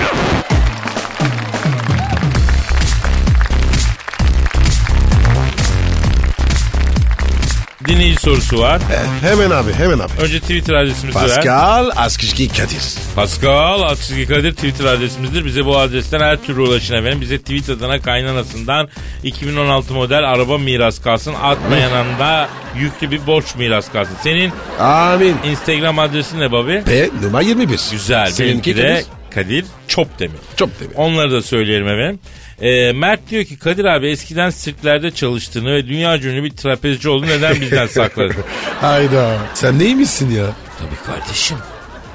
Dinleyici 7.90 8.20
sorusu 8.20 8.58
var. 8.58 8.80
Hemen 9.20 9.50
abi 9.50 9.72
hemen 9.72 9.98
abi. 9.98 10.12
Önce 10.22 10.40
Twitter 10.40 10.74
adresimizi 10.74 11.18
ver. 11.18 11.28
Pascal 11.28 11.90
Askışki 11.96 12.48
Kadir. 12.48 12.82
Pascal 13.16 13.82
Askizgi 13.82 14.26
Kadir 14.26 14.52
Twitter 14.52 14.84
adresimizdir. 14.84 15.44
Bize 15.44 15.64
bu 15.64 15.78
adresten 15.78 16.20
her 16.20 16.36
türlü 16.42 16.60
ulaşın 16.60 16.94
efendim. 16.94 17.20
Bize 17.20 17.38
tweet 17.38 17.68
adına 17.68 18.00
kaynanasından 18.00 18.88
2016 19.24 19.94
model 19.94 20.30
araba 20.30 20.58
miras 20.58 21.02
kalsın. 21.02 21.34
Atmayanın 21.42 22.18
da 22.18 22.48
yüklü 22.78 23.10
bir 23.10 23.26
borç 23.26 23.54
miras 23.56 23.92
kalsın. 23.92 24.16
Senin 24.22 24.52
Amin. 24.80 25.36
Instagram 25.44 25.98
adresin 25.98 26.40
ne 26.40 26.52
babi? 26.52 26.82
Ve 26.88 27.10
numara 27.22 27.42
21. 27.42 27.80
Güzel. 27.92 28.30
Seninki 28.30 28.52
Benimki 28.52 28.76
de 28.76 28.94
Kadir? 28.94 29.19
Kadir 29.30 29.64
Çopdemir. 29.88 30.36
Çok 30.56 30.80
demin. 30.80 30.94
Onları 30.94 31.32
da 31.32 31.42
söyleyelim 31.42 31.88
efendim. 31.88 32.20
Ee, 32.60 32.92
Mert 32.92 33.30
diyor 33.30 33.44
ki 33.44 33.58
Kadir 33.58 33.84
abi 33.84 34.08
eskiden 34.08 34.50
sirklerde 34.50 35.10
çalıştığını 35.10 35.72
ve 35.72 35.86
dünya 35.86 36.18
ünlü 36.18 36.44
bir 36.44 36.50
trapezci 36.50 37.08
olduğunu 37.08 37.30
neden 37.30 37.60
bizden 37.60 37.86
sakladın? 37.86 38.44
Hayda. 38.80 39.36
Sen 39.54 39.78
neymişsin 39.78 40.30
ya? 40.30 40.46
Tabii 40.78 41.16
kardeşim. 41.18 41.56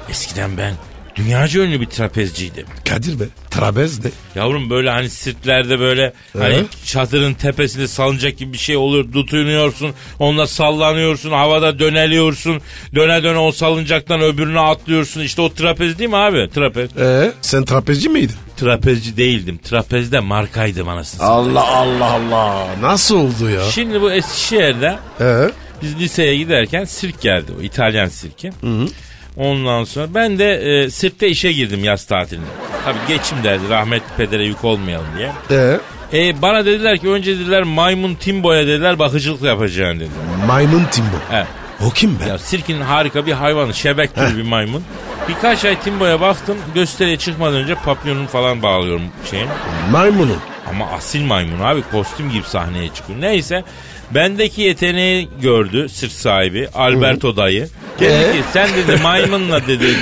Eskiden 0.08 0.56
ben 0.56 0.74
dünyaca 1.16 1.60
ünlü 1.62 1.80
bir 1.80 1.86
trapezciydim. 1.86 2.66
Kadir 2.88 3.20
be. 3.20 3.24
Trapez 3.50 4.04
ne? 4.04 4.10
Yavrum 4.34 4.70
böyle 4.70 4.90
hani 4.90 5.10
sirklerde 5.10 5.78
böyle 5.80 6.12
hani 6.38 6.64
çadırın 6.86 7.34
tepesinde 7.34 7.88
salıncak 7.88 8.38
gibi 8.38 8.52
bir 8.52 8.58
şey 8.58 8.76
olur. 8.76 9.12
Tutunuyorsun. 9.12 9.94
Onunla 10.18 10.46
sallanıyorsun. 10.46 11.30
Havada 11.30 11.78
döneliyorsun. 11.78 12.60
Döne 12.94 13.22
döne 13.22 13.38
o 13.38 13.52
salıncaktan 13.52 14.20
öbürüne 14.20 14.60
atlıyorsun. 14.60 15.20
İşte 15.20 15.42
o 15.42 15.52
trapez 15.52 15.98
değil 15.98 16.10
mi 16.10 16.16
abi? 16.16 16.50
Trapez. 16.54 16.96
Ee, 16.98 17.32
sen 17.40 17.64
trapezci 17.64 18.08
miydin? 18.08 18.36
Trapezci 18.56 19.16
değildim. 19.16 19.58
Trapezde 19.64 20.20
markaydım 20.20 20.88
anasını. 20.88 21.22
Allah 21.22 21.68
Allah 21.68 22.10
Allah. 22.12 22.66
Nasıl 22.80 23.16
oldu 23.16 23.50
ya? 23.50 23.62
Şimdi 23.70 24.00
bu 24.00 24.12
Eskişehir'de 24.12 24.98
Ee, 25.20 25.50
biz 25.82 25.98
liseye 25.98 26.36
giderken 26.36 26.84
sirk 26.84 27.20
geldi. 27.20 27.52
O 27.60 27.62
İtalyan 27.62 28.08
sirki. 28.08 28.50
Ondan 29.36 29.84
sonra 29.84 30.06
ben 30.14 30.38
de 30.38 30.54
e, 30.54 30.90
sirkte 30.90 31.28
işe 31.28 31.52
girdim 31.52 31.84
yaz 31.84 32.04
tatilinde. 32.04 32.46
Tabii 32.84 32.98
geçim 33.08 33.38
derdi 33.44 33.68
rahmetli 33.68 34.06
pedere 34.16 34.44
yük 34.44 34.64
olmayalım 34.64 35.06
diye. 35.18 35.30
ee, 35.50 35.78
E, 36.12 36.42
bana 36.42 36.64
dediler 36.66 36.98
ki 36.98 37.08
önce 37.08 37.38
dediler 37.38 37.62
maymun 37.62 38.14
Timbo'ya 38.14 38.66
dediler 38.66 38.98
bakıcılık 38.98 39.42
yapacaksın 39.42 40.00
dedi. 40.00 40.10
maymun 40.46 40.84
Timbo. 40.90 41.16
He. 41.30 41.44
O 41.86 41.90
kim 41.90 42.20
be? 42.20 42.28
Ya 42.28 42.38
sirkin 42.38 42.80
harika 42.80 43.26
bir 43.26 43.32
hayvanı 43.32 43.74
şebek 43.74 44.14
gibi 44.16 44.36
bir 44.36 44.42
maymun. 44.42 44.82
Birkaç 45.28 45.64
ay 45.64 45.80
Timbo'ya 45.80 46.20
baktım 46.20 46.56
gösteriye 46.74 47.16
çıkmadan 47.16 47.54
önce 47.54 47.74
papyonunu 47.74 48.26
falan 48.26 48.62
bağlıyorum 48.62 49.02
şeyin. 49.30 49.48
Maymunun. 49.90 50.38
Ama 50.70 50.90
asil 50.90 51.22
maymun 51.24 51.60
abi 51.60 51.82
kostüm 51.92 52.30
gibi 52.30 52.44
sahneye 52.46 52.88
çıkıyor. 52.94 53.20
Neyse 53.20 53.64
bendeki 54.10 54.62
yeteneği 54.62 55.28
gördü 55.42 55.88
sirk 55.88 56.12
sahibi 56.12 56.68
Alberto 56.74 57.36
dayı. 57.36 57.68
Dedi 58.00 58.12
Ee? 58.12 58.32
ki 58.32 58.44
sen 58.52 58.68
dedi 58.76 59.02
maymunla 59.02 59.66
dedi 59.66 59.96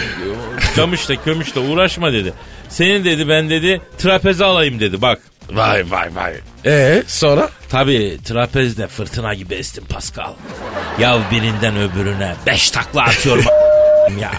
camışla 0.77 1.23
kömüşle 1.25 1.61
uğraşma 1.61 2.13
dedi. 2.13 2.33
Senin 2.69 3.05
dedi 3.05 3.29
ben 3.29 3.51
dedi 3.51 3.81
trapeze 3.99 4.45
alayım 4.45 4.81
dedi 4.81 5.03
bak. 5.03 5.19
Vay 5.51 5.91
vay 5.91 6.09
vay. 6.15 6.35
Ee, 6.67 7.03
sonra? 7.07 7.49
Tabii 7.69 8.19
trapezde 8.25 8.87
fırtına 8.89 9.35
gibi 9.35 9.55
estim 9.55 9.85
Pascal. 9.85 10.33
Yav 11.01 11.19
birinden 11.31 11.77
öbürüne 11.77 12.35
beş 12.47 12.71
takla 12.71 13.03
atıyorum 13.03 13.45
ya. 14.21 14.33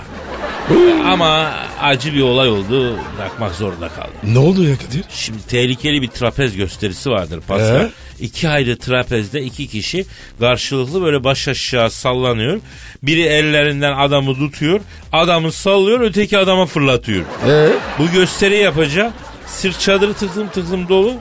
Ama 1.06 1.51
acı 1.82 2.13
bir 2.13 2.21
olay 2.21 2.49
oldu 2.49 2.97
bırakmak 3.17 3.56
zorunda 3.56 3.89
kaldım. 3.89 4.12
Ne 4.23 4.39
oldu 4.39 4.63
ya 4.63 4.75
Kadir? 4.78 5.04
Şimdi 5.10 5.47
tehlikeli 5.47 6.01
bir 6.01 6.08
trapez 6.08 6.56
gösterisi 6.58 7.10
vardır 7.10 7.41
Pascal. 7.47 7.82
Ee? 7.82 7.89
İki 8.19 8.49
ayrı 8.49 8.78
trapezde 8.78 9.41
iki 9.41 9.67
kişi 9.67 10.06
karşılıklı 10.39 11.01
böyle 11.01 11.23
baş 11.23 11.47
aşağı 11.47 11.89
sallanıyor. 11.91 12.60
Biri 13.04 13.21
ellerinden 13.23 13.93
adamı 13.97 14.36
tutuyor, 14.36 14.80
adamı 15.12 15.51
sallıyor, 15.51 15.99
öteki 15.99 16.38
adama 16.38 16.65
fırlatıyor. 16.65 17.25
Ee, 17.47 17.69
Bu 17.99 18.12
gösteri 18.12 18.56
yapacak. 18.58 19.13
Sırt 19.47 19.80
çadırı 19.80 20.13
tıklım 20.13 20.47
tıklım 20.47 20.89
dolu. 20.89 21.13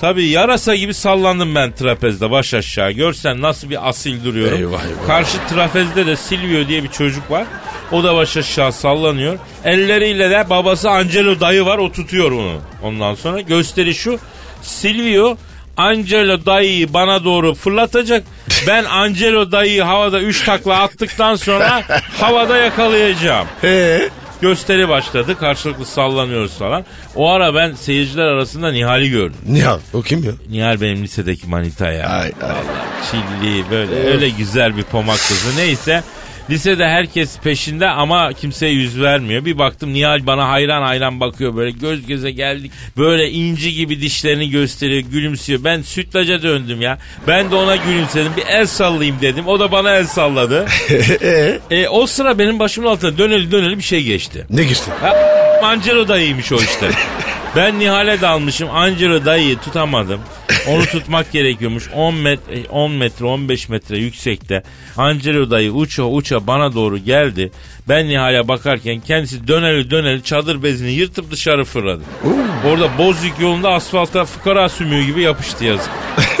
Tabii 0.00 0.28
yarasa 0.28 0.74
gibi 0.74 0.94
sallandım 0.94 1.54
ben 1.54 1.72
trapezde 1.72 2.30
baş 2.30 2.54
aşağı. 2.54 2.92
Görsen 2.92 3.42
nasıl 3.42 3.70
bir 3.70 3.88
asil 3.88 4.24
duruyorum. 4.24 4.58
Eyvah, 4.58 4.84
eyvah. 4.84 5.06
Karşı 5.06 5.38
trapezde 5.50 6.06
de 6.06 6.16
Silvio 6.16 6.68
diye 6.68 6.82
bir 6.82 6.88
çocuk 6.88 7.30
var. 7.30 7.46
O 7.92 8.04
da 8.04 8.16
baş 8.16 8.36
aşağı 8.36 8.72
sallanıyor. 8.72 9.38
Elleriyle 9.64 10.30
de 10.30 10.50
babası 10.50 10.90
Angelo 10.90 11.40
dayı 11.40 11.64
var 11.64 11.78
o 11.78 11.92
tutuyor 11.92 12.32
onu. 12.32 12.60
Ondan 12.82 13.14
sonra 13.14 13.40
gösteri 13.40 13.94
şu. 13.94 14.18
Silvio 14.62 15.36
Angelo 15.76 16.46
dayıyı 16.46 16.94
bana 16.94 17.24
doğru 17.24 17.54
fırlatacak. 17.54 18.24
Ben 18.66 18.84
Angelo 18.84 19.52
dayıyı 19.52 19.82
havada 19.82 20.20
3 20.20 20.44
takla 20.44 20.78
attıktan 20.82 21.36
sonra 21.36 21.82
havada 22.20 22.56
yakalayacağım 22.56 23.46
ee, 23.64 24.08
gösteri 24.40 24.88
başladı. 24.88 25.38
Karşılıklı 25.38 25.86
sallanıyoruz 25.86 26.52
falan. 26.58 26.84
O 27.14 27.30
ara 27.30 27.54
ben 27.54 27.72
seyirciler 27.74 28.26
arasında 28.26 28.72
Nihal'i 28.72 29.10
gördüm. 29.10 29.38
Nihal. 29.46 29.78
O 29.92 30.02
kim 30.02 30.24
ya? 30.24 30.32
Nihal 30.50 30.80
benim 30.80 31.02
lisedeki 31.02 31.48
manita 31.48 31.92
ya. 31.92 32.08
Ay, 32.08 32.32
ay. 32.42 32.56
Çilli 33.10 33.70
böyle 33.70 33.94
öyle 34.10 34.28
güzel 34.28 34.76
bir 34.76 34.82
pomak 34.82 35.18
kızı. 35.18 35.56
Neyse 35.56 36.02
lisede 36.50 36.86
herkes 36.88 37.38
peşinde 37.38 37.88
ama 37.88 38.32
kimseye 38.32 38.72
yüz 38.72 39.00
vermiyor. 39.00 39.44
Bir 39.44 39.58
baktım 39.58 39.94
Nihal 39.94 40.26
bana 40.26 40.48
hayran 40.48 40.82
hayran 40.82 41.20
bakıyor 41.20 41.56
böyle 41.56 41.70
göz 41.70 42.06
göze 42.06 42.30
geldik. 42.30 42.72
Böyle 42.96 43.30
inci 43.30 43.74
gibi 43.74 44.00
dişlerini 44.00 44.50
gösteriyor 44.50 45.00
gülümsüyor. 45.00 45.64
Ben 45.64 45.82
sütlaca 45.82 46.42
döndüm 46.42 46.82
ya. 46.82 46.98
Ben 47.26 47.50
de 47.50 47.54
ona 47.54 47.76
gülümsedim 47.76 48.32
bir 48.36 48.46
el 48.46 48.66
sallayayım 48.66 49.20
dedim. 49.20 49.46
O 49.46 49.60
da 49.60 49.72
bana 49.72 49.96
el 49.96 50.06
salladı. 50.06 50.66
ee, 51.22 51.58
e, 51.70 51.88
o 51.88 52.06
sıra 52.06 52.38
benim 52.38 52.58
başımın 52.58 52.88
altına 52.88 53.18
döneli 53.18 53.50
döneli 53.52 53.78
bir 53.78 53.82
şey 53.82 54.02
geçti. 54.02 54.46
ne 54.50 54.64
geçti? 54.64 54.90
Ha, 55.00 55.16
Angelo 55.62 56.08
dayıymış 56.08 56.52
o 56.52 56.56
işte. 56.56 56.90
Ben 57.56 57.78
Nihal'e 57.78 58.20
dalmışım. 58.20 58.68
Angelo 58.70 59.24
dayıyı 59.24 59.58
tutamadım. 59.58 60.20
Onu 60.68 60.84
tutmak 60.86 61.32
gerekiyormuş. 61.32 61.90
10 61.94 62.14
metre, 62.14 62.68
10 62.70 62.92
metre, 62.92 63.24
15 63.24 63.68
metre 63.68 63.98
yüksekte. 63.98 64.62
Angelo 64.96 65.50
dayı 65.50 65.72
uça 65.72 66.04
uça 66.04 66.46
bana 66.46 66.74
doğru 66.74 66.98
geldi. 66.98 67.52
Ben 67.88 68.08
Nihal'e 68.08 68.48
bakarken 68.48 69.00
kendisi 69.00 69.48
döneli 69.48 69.90
döneli 69.90 70.22
çadır 70.22 70.62
bezini 70.62 70.92
yırtıp 70.92 71.30
dışarı 71.30 71.64
fırladı. 71.64 72.02
Orada 72.66 72.98
Bozüyük 72.98 73.40
yolunda 73.40 73.70
asfalta 73.70 74.24
fıkara 74.24 74.68
sümüğü 74.68 75.04
gibi 75.06 75.22
yapıştı 75.22 75.64
yazık. 75.64 75.90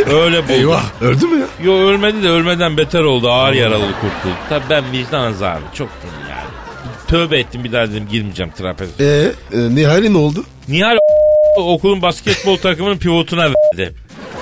Öyle 0.06 0.42
buldu. 0.42 0.52
Eyvah. 0.52 0.84
Öldü 1.00 1.26
mü 1.26 1.40
ya? 1.40 1.46
Yo 1.64 1.74
ölmedi 1.74 2.22
de 2.22 2.28
ölmeden 2.28 2.76
beter 2.76 3.00
oldu. 3.00 3.30
Ağır 3.30 3.52
yaralı 3.52 3.92
kurtuldu. 3.92 4.34
Tabii 4.48 4.64
ben 4.70 4.92
vicdan 4.92 5.24
azabı 5.24 5.60
çok 5.74 5.88
yani. 6.30 6.46
Tövbe 7.08 7.38
ettim 7.38 7.64
bir 7.64 7.72
daha 7.72 7.90
dedim 7.90 8.08
girmeyeceğim 8.10 8.52
trapez. 8.52 9.00
Ee, 9.00 9.32
e, 9.52 9.74
Nihal'in 9.74 10.14
ne 10.14 10.18
oldu? 10.18 10.44
Nihal 10.68 10.96
okulun 11.56 12.02
basketbol 12.02 12.56
takımının 12.56 12.98
pivotuna 12.98 13.42
verdi. 13.44 13.94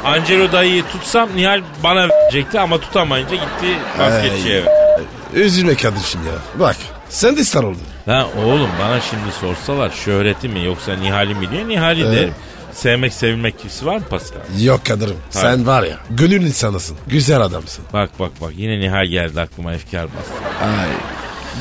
Angelo 0.05 0.53
dayıyı 0.53 0.85
tutsam 0.93 1.29
Nihal 1.37 1.61
bana 1.85 2.09
verecekti 2.09 2.61
ama 2.61 2.81
tutamayınca 2.81 3.35
gitti 3.35 3.79
basketçiye 3.99 4.65
verdi. 4.65 5.03
Üzülme 5.35 5.75
kardeşim 5.75 6.21
ya. 6.27 6.61
Bak 6.61 6.77
sen 7.09 7.37
de 7.37 7.45
star 7.45 7.63
oldun. 7.63 7.81
Lan 8.09 8.27
oğlum 8.45 8.71
bana 8.83 9.01
şimdi 9.01 9.33
sorsalar 9.41 9.91
şöhreti 9.91 10.49
mi 10.49 10.65
yoksa 10.65 10.97
Nihal'i 10.97 11.35
mi 11.35 11.51
diye 11.51 11.69
Nihal'i 11.69 12.13
derim. 12.13 12.35
Sevmek 12.73 13.13
sevilmek 13.13 13.59
kimsi 13.59 13.87
var 13.87 13.97
mı 13.97 14.05
Pascal? 14.11 14.41
Yok 14.61 14.85
Kadir'im. 14.85 15.17
Sen 15.31 15.67
var 15.67 15.83
ya 15.83 15.97
gönül 16.11 16.43
insanısın. 16.43 16.97
Güzel 17.07 17.41
adamsın. 17.41 17.85
Bak 17.93 18.11
bak 18.21 18.31
bak 18.41 18.53
yine 18.57 18.81
Nihal 18.81 19.07
geldi 19.07 19.41
aklıma 19.41 19.75
efkar 19.75 20.05
bastı. 20.07 20.65
Ay 20.65 20.89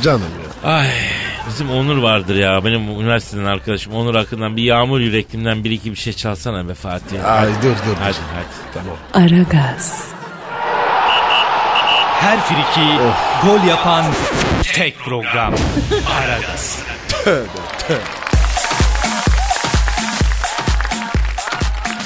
canım 0.03 0.21
ya. 0.63 0.71
Ay 0.71 0.87
bizim 1.47 1.71
Onur 1.71 1.97
vardır 1.97 2.35
ya 2.35 2.65
benim 2.65 2.81
üniversiteden 2.81 3.45
arkadaşım 3.45 3.93
Onur 3.93 4.15
hakkından 4.15 4.57
bir 4.57 4.63
yağmur 4.63 4.99
yüreklimden 4.99 5.63
bir 5.63 5.71
iki 5.71 5.91
bir 5.91 5.95
şey 5.95 6.13
çalsana 6.13 6.69
be 6.69 6.73
Fatih. 6.73 7.25
Ay 7.31 7.47
dur 7.47 7.69
dur. 7.69 7.95
Hadi 7.99 8.17
hadi. 8.33 8.73
Tamam. 8.73 8.97
Aragaz, 9.13 10.07
Her 12.19 12.39
friki 12.41 12.87
gol 13.45 13.67
yapan 13.67 14.05
tek 14.73 14.99
program. 14.99 15.53
Aragaz. 16.23 16.79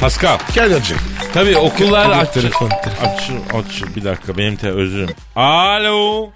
Pascal. 0.02 0.38
Gel 0.56 0.66
hocam. 0.80 1.00
Tabii 1.34 1.58
okullar 1.58 2.10
aç. 2.10 2.34
telefon, 2.34 2.70
telefon. 2.84 3.08
Aç, 3.08 3.30
aç 3.54 3.96
bir 3.96 4.04
dakika 4.04 4.38
benim 4.38 4.56
te 4.56 4.70
özürüm. 4.72 5.10
Alo. 5.36 6.30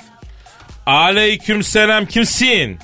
Aleyküm 0.85 1.63
selam 1.63 2.05
kimsin? 2.05 2.79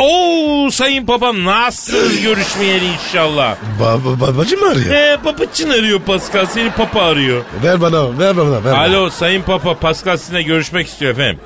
Oo 0.00 0.70
sayın 0.70 1.06
papam 1.06 1.44
nasılsınız 1.44 2.20
görüşmeyeli 2.20 2.84
inşallah. 2.86 3.56
Ba 3.80 4.20
babacım 4.20 4.62
arıyor. 4.64 4.94
He 4.94 5.16
papaçın 5.24 5.70
arıyor 5.70 6.00
Pascal 6.00 6.46
seni 6.46 6.70
papa 6.70 7.02
arıyor. 7.02 7.44
Ver 7.64 7.80
bana 7.80 8.18
ver 8.18 8.36
bana 8.36 8.52
ver. 8.52 8.64
bana. 8.64 8.78
Alo 8.78 9.10
sayın 9.10 9.42
papa 9.42 9.78
Pascal 9.78 10.16
sizinle 10.16 10.42
görüşmek 10.42 10.86
istiyor 10.86 11.12
efendim. 11.12 11.40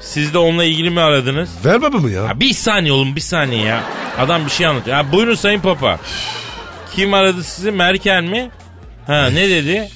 Siz 0.00 0.34
de 0.34 0.38
onunla 0.38 0.64
ilgili 0.64 0.90
mi 0.90 1.00
aradınız? 1.00 1.50
Ver 1.64 1.82
babamı 1.82 2.10
ya. 2.10 2.22
Ya 2.22 2.40
bir 2.40 2.52
saniye 2.54 2.92
oğlum 2.92 3.16
bir 3.16 3.20
saniye 3.20 3.64
ya. 3.64 3.80
Adam 4.18 4.44
bir 4.46 4.50
şey 4.50 4.66
anlatıyor. 4.66 4.96
Ya 4.96 5.12
buyurun 5.12 5.34
sayın 5.34 5.60
papa. 5.60 5.98
Kim 6.94 7.14
aradı 7.14 7.44
sizi 7.44 7.70
Merkel 7.70 8.22
mi? 8.22 8.50
Ha 9.06 9.26
ne 9.30 9.48
dedi? 9.48 9.88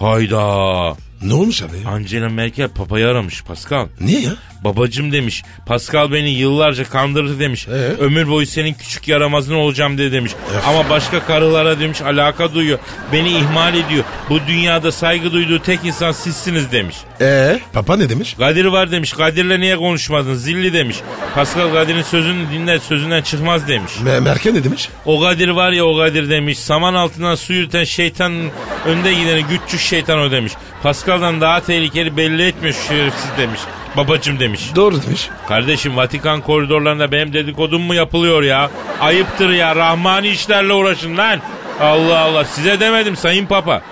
Hayda. 0.00 0.96
Ne 1.22 1.34
olmuş 1.34 1.62
abi 1.62 1.78
ya? 1.84 1.90
Angela 1.90 2.28
Merkel 2.28 2.68
papayı 2.68 3.06
aramış 3.08 3.42
Pascal. 3.44 3.86
Niye 4.00 4.20
ya? 4.20 4.30
Babacım 4.64 5.12
demiş. 5.12 5.42
Pascal 5.66 6.12
beni 6.12 6.30
yıllarca 6.30 6.84
kandırdı 6.84 7.38
demiş. 7.40 7.68
Ee? 7.68 7.72
Ömür 8.00 8.28
boyu 8.28 8.46
senin 8.46 8.74
küçük 8.74 9.08
yaramazın 9.08 9.54
olacağım 9.54 9.98
diye 9.98 10.12
demiş. 10.12 10.32
Ama 10.66 10.90
başka 10.90 11.20
karılara 11.26 11.80
demiş 11.80 12.02
alaka 12.02 12.54
duyuyor. 12.54 12.78
Beni 13.12 13.28
ihmal 13.38 13.74
ediyor. 13.74 14.04
Bu 14.30 14.40
dünyada 14.48 14.92
saygı 14.92 15.32
duyduğu 15.32 15.62
tek 15.62 15.84
insan 15.84 16.12
sizsiniz 16.12 16.72
demiş. 16.72 16.96
Ee, 17.20 17.60
papa 17.72 17.96
ne 17.96 18.08
demiş? 18.08 18.34
Kadir 18.34 18.64
var 18.64 18.90
demiş. 18.90 19.12
Kadir'le 19.12 19.60
niye 19.60 19.76
konuşmadın? 19.76 20.34
Zilli 20.34 20.72
demiş. 20.72 20.96
Pascal 21.34 21.72
Kadir'in 21.72 22.02
sözünü 22.02 22.50
dinler 22.52 22.78
sözünden 22.78 23.22
çıkmaz 23.22 23.68
demiş. 23.68 23.92
Me- 24.04 24.20
Merkel 24.20 24.52
ne 24.52 24.64
demiş? 24.64 24.88
O 25.04 25.20
Kadir 25.20 25.48
var 25.48 25.72
ya 25.72 25.84
o 25.84 25.96
Kadir 25.96 26.30
demiş. 26.30 26.58
Saman 26.58 26.94
altından 26.94 27.34
su 27.34 27.52
yürüten 27.52 27.84
şeytanın 27.84 28.50
önde 28.86 29.14
gideni 29.14 29.44
güççük 29.44 29.80
şeytan 29.80 30.18
o 30.18 30.30
demiş. 30.30 30.52
Pascal'dan 30.82 31.40
daha 31.40 31.60
tehlikeli 31.60 32.16
belli 32.16 32.46
etmiyor 32.46 32.74
şu 32.74 32.88
şerefsiz 32.88 33.30
demiş. 33.38 33.60
Babacım 33.98 34.40
demiş. 34.40 34.70
Doğru 34.76 35.02
demiş. 35.02 35.28
Kardeşim 35.48 35.96
Vatikan 35.96 36.40
koridorlarında 36.40 37.12
benim 37.12 37.32
dedikodum 37.32 37.82
mu 37.82 37.94
yapılıyor 37.94 38.42
ya? 38.42 38.70
Ayıptır 39.00 39.50
ya 39.50 39.76
rahmani 39.76 40.28
işlerle 40.28 40.72
uğraşın 40.72 41.16
lan. 41.16 41.40
Allah 41.80 42.18
Allah 42.18 42.44
size 42.44 42.80
demedim 42.80 43.16
sayın 43.16 43.46
papa. 43.46 43.82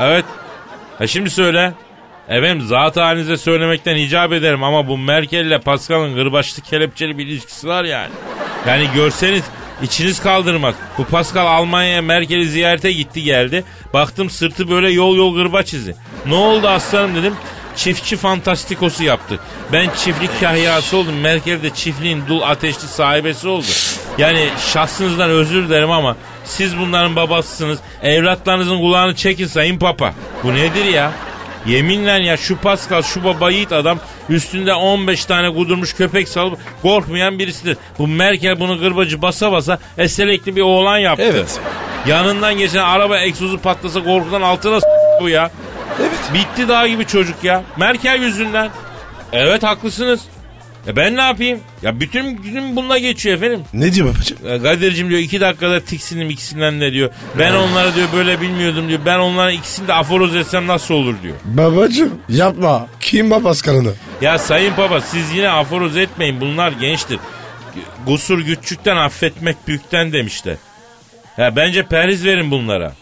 Evet. 0.00 0.24
Ha 0.98 1.06
şimdi 1.06 1.30
söyle. 1.30 1.72
Efendim 2.28 2.66
zat 2.66 2.96
halinize 2.96 3.36
söylemekten 3.36 3.96
icap 3.96 4.32
ederim 4.32 4.62
ama 4.62 4.88
bu 4.88 4.98
Merkel 4.98 5.46
ile 5.46 5.58
Pascal'ın 5.58 6.14
gırbaçlı 6.14 6.62
kelepçeli 6.62 7.18
bir 7.18 7.26
ilişkisi 7.26 7.68
var 7.68 7.84
yani. 7.84 8.10
Yani 8.66 8.88
görseniz 8.94 9.42
içiniz 9.82 10.22
kaldırmaz. 10.22 10.74
Bu 10.98 11.04
Pascal 11.04 11.46
Almanya'ya 11.46 12.02
Merkel'i 12.02 12.48
ziyarete 12.48 12.92
gitti 12.92 13.22
geldi. 13.22 13.64
Baktım 13.92 14.30
sırtı 14.30 14.70
böyle 14.70 14.90
yol 14.90 15.16
yol 15.16 15.34
gırbaç 15.34 15.74
izi. 15.74 15.94
Ne 16.26 16.34
oldu 16.34 16.68
aslanım 16.68 17.14
dedim. 17.14 17.34
Çiftçi 17.76 18.16
fantastikosu 18.16 19.04
yaptı. 19.04 19.38
Ben 19.72 19.90
çiftlik 20.04 20.40
kahyası 20.40 20.96
oldum. 20.96 21.14
Merkel 21.20 21.62
de 21.62 21.70
çiftliğin 21.70 22.22
dul 22.28 22.42
ateşli 22.42 22.88
sahibesi 22.88 23.48
oldu. 23.48 23.66
Yani 24.18 24.48
şahsınızdan 24.72 25.30
özür 25.30 25.68
dilerim 25.68 25.90
ama 25.90 26.16
siz 26.44 26.78
bunların 26.78 27.16
babasısınız. 27.16 27.78
Evlatlarınızın 28.02 28.78
kulağını 28.78 29.14
çekin 29.16 29.46
sayın 29.46 29.78
papa. 29.78 30.12
Bu 30.44 30.54
nedir 30.54 30.84
ya? 30.84 31.12
Yeminle 31.66 32.10
ya 32.12 32.36
şu 32.36 32.56
Pascal 32.56 33.02
şu 33.02 33.24
baba 33.24 33.50
yiğit 33.50 33.72
adam 33.72 33.98
üstünde 34.28 34.74
15 34.74 35.24
tane 35.24 35.54
kudurmuş 35.54 35.94
köpek 35.94 36.28
salıp 36.28 36.58
korkmayan 36.82 37.38
birisidir. 37.38 37.76
Bu 37.98 38.06
Merkel 38.08 38.60
bunu 38.60 38.78
gırbacı 38.80 39.22
basa 39.22 39.52
basa 39.52 39.78
eselekli 39.98 40.56
bir 40.56 40.60
oğlan 40.62 40.98
yaptı. 40.98 41.22
Evet. 41.32 41.60
Yanından 42.06 42.58
geçen 42.58 42.82
araba 42.84 43.18
egzozu 43.18 43.58
patlasa 43.60 44.04
korkudan 44.04 44.42
altına 44.42 44.80
s- 44.80 44.86
bu 45.20 45.28
ya. 45.28 45.50
Evet. 46.00 46.30
Bitti 46.34 46.68
dağ 46.68 46.88
gibi 46.88 47.06
çocuk 47.06 47.44
ya. 47.44 47.62
Merkel 47.76 48.22
yüzünden. 48.22 48.70
Evet 49.32 49.62
haklısınız. 49.62 50.20
E 50.86 50.96
ben 50.96 51.16
ne 51.16 51.20
yapayım? 51.20 51.60
Ya 51.82 52.00
bütün 52.00 52.36
günüm 52.36 52.76
bununla 52.76 52.98
geçiyor 52.98 53.36
efendim. 53.36 53.60
Ne 53.74 53.92
diyor 53.92 54.14
babacığım? 54.14 54.38
E, 54.46 54.62
Kadir'cim 54.62 55.08
diyor 55.08 55.20
iki 55.20 55.40
dakikada 55.40 55.80
tiksindim 55.80 56.30
ikisinden 56.30 56.80
de 56.80 56.92
diyor. 56.92 57.10
Ben 57.38 57.54
onları 57.54 57.94
diyor 57.94 58.08
böyle 58.16 58.40
bilmiyordum 58.40 58.88
diyor. 58.88 59.00
Ben 59.06 59.18
onların 59.18 59.54
ikisini 59.54 59.88
de 59.88 59.92
aforoz 59.94 60.36
etsem 60.36 60.66
nasıl 60.66 60.94
olur 60.94 61.14
diyor. 61.22 61.34
Babacığım 61.44 62.20
yapma. 62.28 62.86
Kim 63.00 63.30
babas 63.30 63.62
karını? 63.62 63.92
Ya 64.20 64.38
sayın 64.38 64.76
baba 64.76 65.00
siz 65.00 65.32
yine 65.34 65.48
aforoz 65.48 65.96
etmeyin 65.96 66.40
bunlar 66.40 66.72
gençtir. 66.72 67.18
Gusur 68.06 68.44
küçükten 68.44 68.96
affetmek 68.96 69.56
büyükten 69.68 70.12
demişler. 70.12 70.56
Ya 71.38 71.56
bence 71.56 71.82
perhiz 71.82 72.24
verin 72.24 72.50
bunlara. 72.50 72.92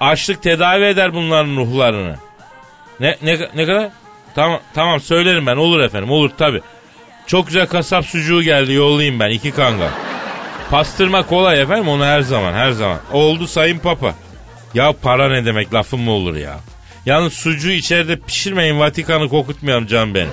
Açlık 0.00 0.42
tedavi 0.42 0.84
eder 0.84 1.14
bunların 1.14 1.56
ruhlarını. 1.56 2.16
Ne 3.00 3.16
ne 3.22 3.38
ne 3.54 3.66
kadar? 3.66 3.88
Tamam 4.34 4.60
tamam 4.74 5.00
söylerim 5.00 5.46
ben 5.46 5.56
olur 5.56 5.80
efendim 5.80 6.10
olur 6.10 6.30
tabi. 6.38 6.60
Çok 7.26 7.46
güzel 7.46 7.66
kasap 7.66 8.06
sucuğu 8.06 8.42
geldi 8.42 8.72
yollayayım 8.72 9.20
ben 9.20 9.30
iki 9.30 9.50
kanga. 9.50 9.90
Pastırma 10.70 11.26
kolay 11.26 11.60
efendim 11.62 11.88
onu 11.88 12.04
her 12.04 12.20
zaman 12.20 12.52
her 12.52 12.70
zaman. 12.70 12.98
Oldu 13.12 13.46
sayın 13.46 13.78
papa. 13.78 14.14
Ya 14.74 14.92
para 15.02 15.28
ne 15.28 15.44
demek 15.44 15.74
lafım 15.74 16.00
mı 16.00 16.10
olur 16.10 16.36
ya? 16.36 16.56
Yalnız 17.06 17.32
sucuğu 17.32 17.70
içeride 17.70 18.16
pişirmeyin 18.16 18.78
Vatikan'ı 18.78 19.28
kokutmayalım 19.28 19.86
can 19.86 20.14
benim. 20.14 20.30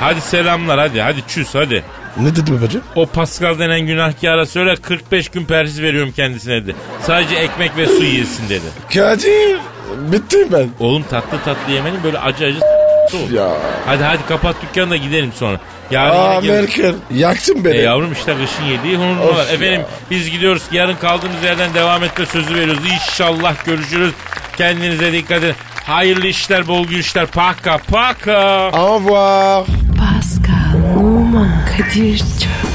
Hadi 0.00 0.20
selamlar 0.20 0.78
hadi 0.80 1.00
hadi 1.02 1.22
çüz 1.28 1.54
hadi. 1.54 1.84
Ne 2.20 2.36
dedi 2.36 2.52
babacığım? 2.58 2.82
O 2.96 3.06
Pascal 3.06 3.58
denen 3.58 3.80
günahkara 3.80 4.46
söyle 4.46 4.76
45 4.76 5.28
gün 5.28 5.44
perhiz 5.44 5.82
veriyorum 5.82 6.12
kendisine 6.16 6.62
dedi. 6.62 6.76
Sadece 7.02 7.34
ekmek 7.36 7.76
ve 7.76 7.86
su 7.86 8.04
yesin 8.04 8.48
dedi. 8.48 8.64
Kadir. 8.94 9.58
Bittim 10.12 10.48
ben. 10.52 10.68
Oğlum 10.80 11.02
tatlı 11.10 11.38
tatlı 11.44 11.72
yemenin 11.72 12.02
böyle 12.02 12.18
acı 12.18 12.44
acı 12.44 12.58
s- 13.10 13.16
olur. 13.16 13.30
Ya. 13.30 13.48
Hadi 13.86 14.02
hadi 14.04 14.26
kapat 14.28 14.56
dükkanı 14.62 14.90
da 14.90 14.96
gidelim 14.96 15.32
sonra. 15.36 15.60
Yarın 15.90 16.18
Aa 16.18 16.40
yine 16.42 16.52
Merkel. 16.54 16.94
Yaktın 17.14 17.64
beni. 17.64 17.76
E 17.76 17.80
yavrum 17.82 18.12
işte 18.12 18.32
kışın 18.34 18.64
yediği. 18.64 18.98
Of 18.98 19.36
ya. 19.38 19.44
Efendim 19.54 19.82
biz 20.10 20.30
gidiyoruz. 20.30 20.62
Yarın 20.72 20.96
kaldığımız 20.96 21.42
yerden 21.44 21.74
devam 21.74 22.04
etme 22.04 22.26
sözü 22.26 22.54
veriyoruz. 22.54 22.82
İnşallah 22.92 23.64
görüşürüz. 23.64 24.12
Kendinize 24.56 25.12
dikkat 25.12 25.44
edin. 25.44 25.54
Hayırlı 25.86 26.26
işler, 26.26 26.68
bol 26.68 26.86
güçler. 26.86 27.26
Paka 27.26 27.78
paka. 27.78 28.70
Au 28.72 29.00
revoir. 29.00 29.64
Pascal, 29.98 30.96
Oman, 31.00 31.50
Kadir 31.78 32.18
çok 32.18 32.67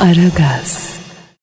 Aragaz. 0.00 0.95